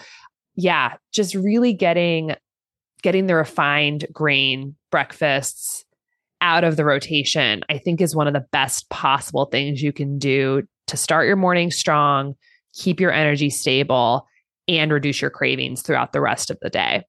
[0.55, 2.37] yeah, just really getting
[3.03, 5.85] getting the refined grain breakfasts
[6.41, 10.19] out of the rotation, I think is one of the best possible things you can
[10.19, 12.35] do to start your morning strong,
[12.73, 14.27] keep your energy stable,
[14.69, 17.03] and reduce your cravings throughout the rest of the day.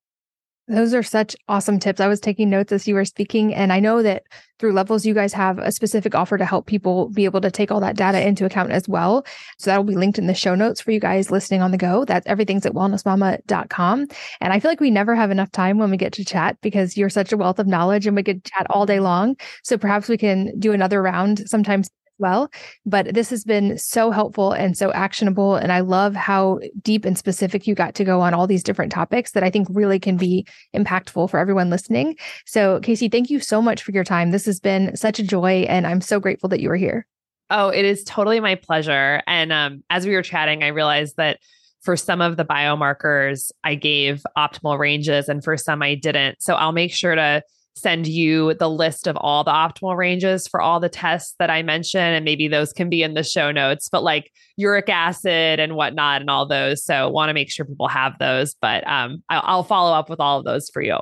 [0.70, 2.00] Those are such awesome tips.
[2.00, 4.24] I was taking notes as you were speaking, and I know that
[4.60, 7.72] through levels, you guys have a specific offer to help people be able to take
[7.72, 9.26] all that data into account as well.
[9.58, 11.78] So that will be linked in the show notes for you guys listening on the
[11.78, 12.06] go.
[12.06, 14.08] That's everything's at wellnessmama.com.
[14.42, 16.96] And I feel like we never have enough time when we get to chat because
[16.96, 19.38] you're such a wealth of knowledge and we could chat all day long.
[19.64, 21.90] So perhaps we can do another round sometimes
[22.20, 22.50] well.
[22.86, 25.56] But this has been so helpful and so actionable.
[25.56, 28.92] And I love how deep and specific you got to go on all these different
[28.92, 30.46] topics that I think really can be
[30.76, 32.18] impactful for everyone listening.
[32.46, 34.32] So, Casey, thank you so much for your time.
[34.32, 35.66] This has been such a joy.
[35.70, 37.06] And I'm so grateful that you were here.
[37.50, 39.22] Oh, it is totally my pleasure.
[39.26, 41.40] And um, as we were chatting, I realized that
[41.82, 46.42] for some of the biomarkers, I gave optimal ranges, and for some, I didn't.
[46.42, 47.42] So I'll make sure to
[47.82, 51.62] send you the list of all the optimal ranges for all the tests that I
[51.62, 52.16] mentioned.
[52.16, 56.22] And maybe those can be in the show notes, but like uric acid and whatnot
[56.22, 56.84] and all those.
[56.84, 60.40] So want to make sure people have those, but um, I'll, follow up with all
[60.40, 60.98] of those for you.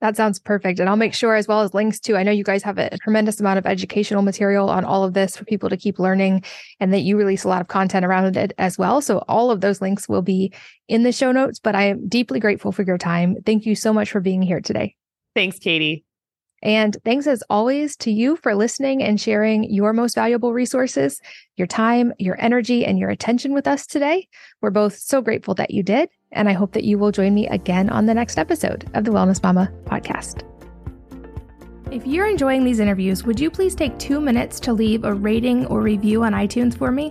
[0.00, 0.78] That sounds perfect.
[0.78, 2.96] And I'll make sure, as well as links to, I know you guys have a
[2.98, 6.44] tremendous amount of educational material on all of this for people to keep learning
[6.78, 9.00] and that you release a lot of content around it as well.
[9.02, 10.52] So all of those links will be
[10.88, 11.58] in the show notes.
[11.58, 13.36] But I am deeply grateful for your time.
[13.44, 14.94] Thank you so much for being here today.
[15.34, 16.04] Thanks, Katie.
[16.62, 21.20] And thanks as always to you for listening and sharing your most valuable resources,
[21.56, 24.28] your time, your energy, and your attention with us today.
[24.60, 26.10] We're both so grateful that you did.
[26.32, 29.10] And I hope that you will join me again on the next episode of the
[29.10, 30.46] Wellness Mama podcast.
[31.90, 35.66] If you're enjoying these interviews, would you please take two minutes to leave a rating
[35.66, 37.10] or review on iTunes for me?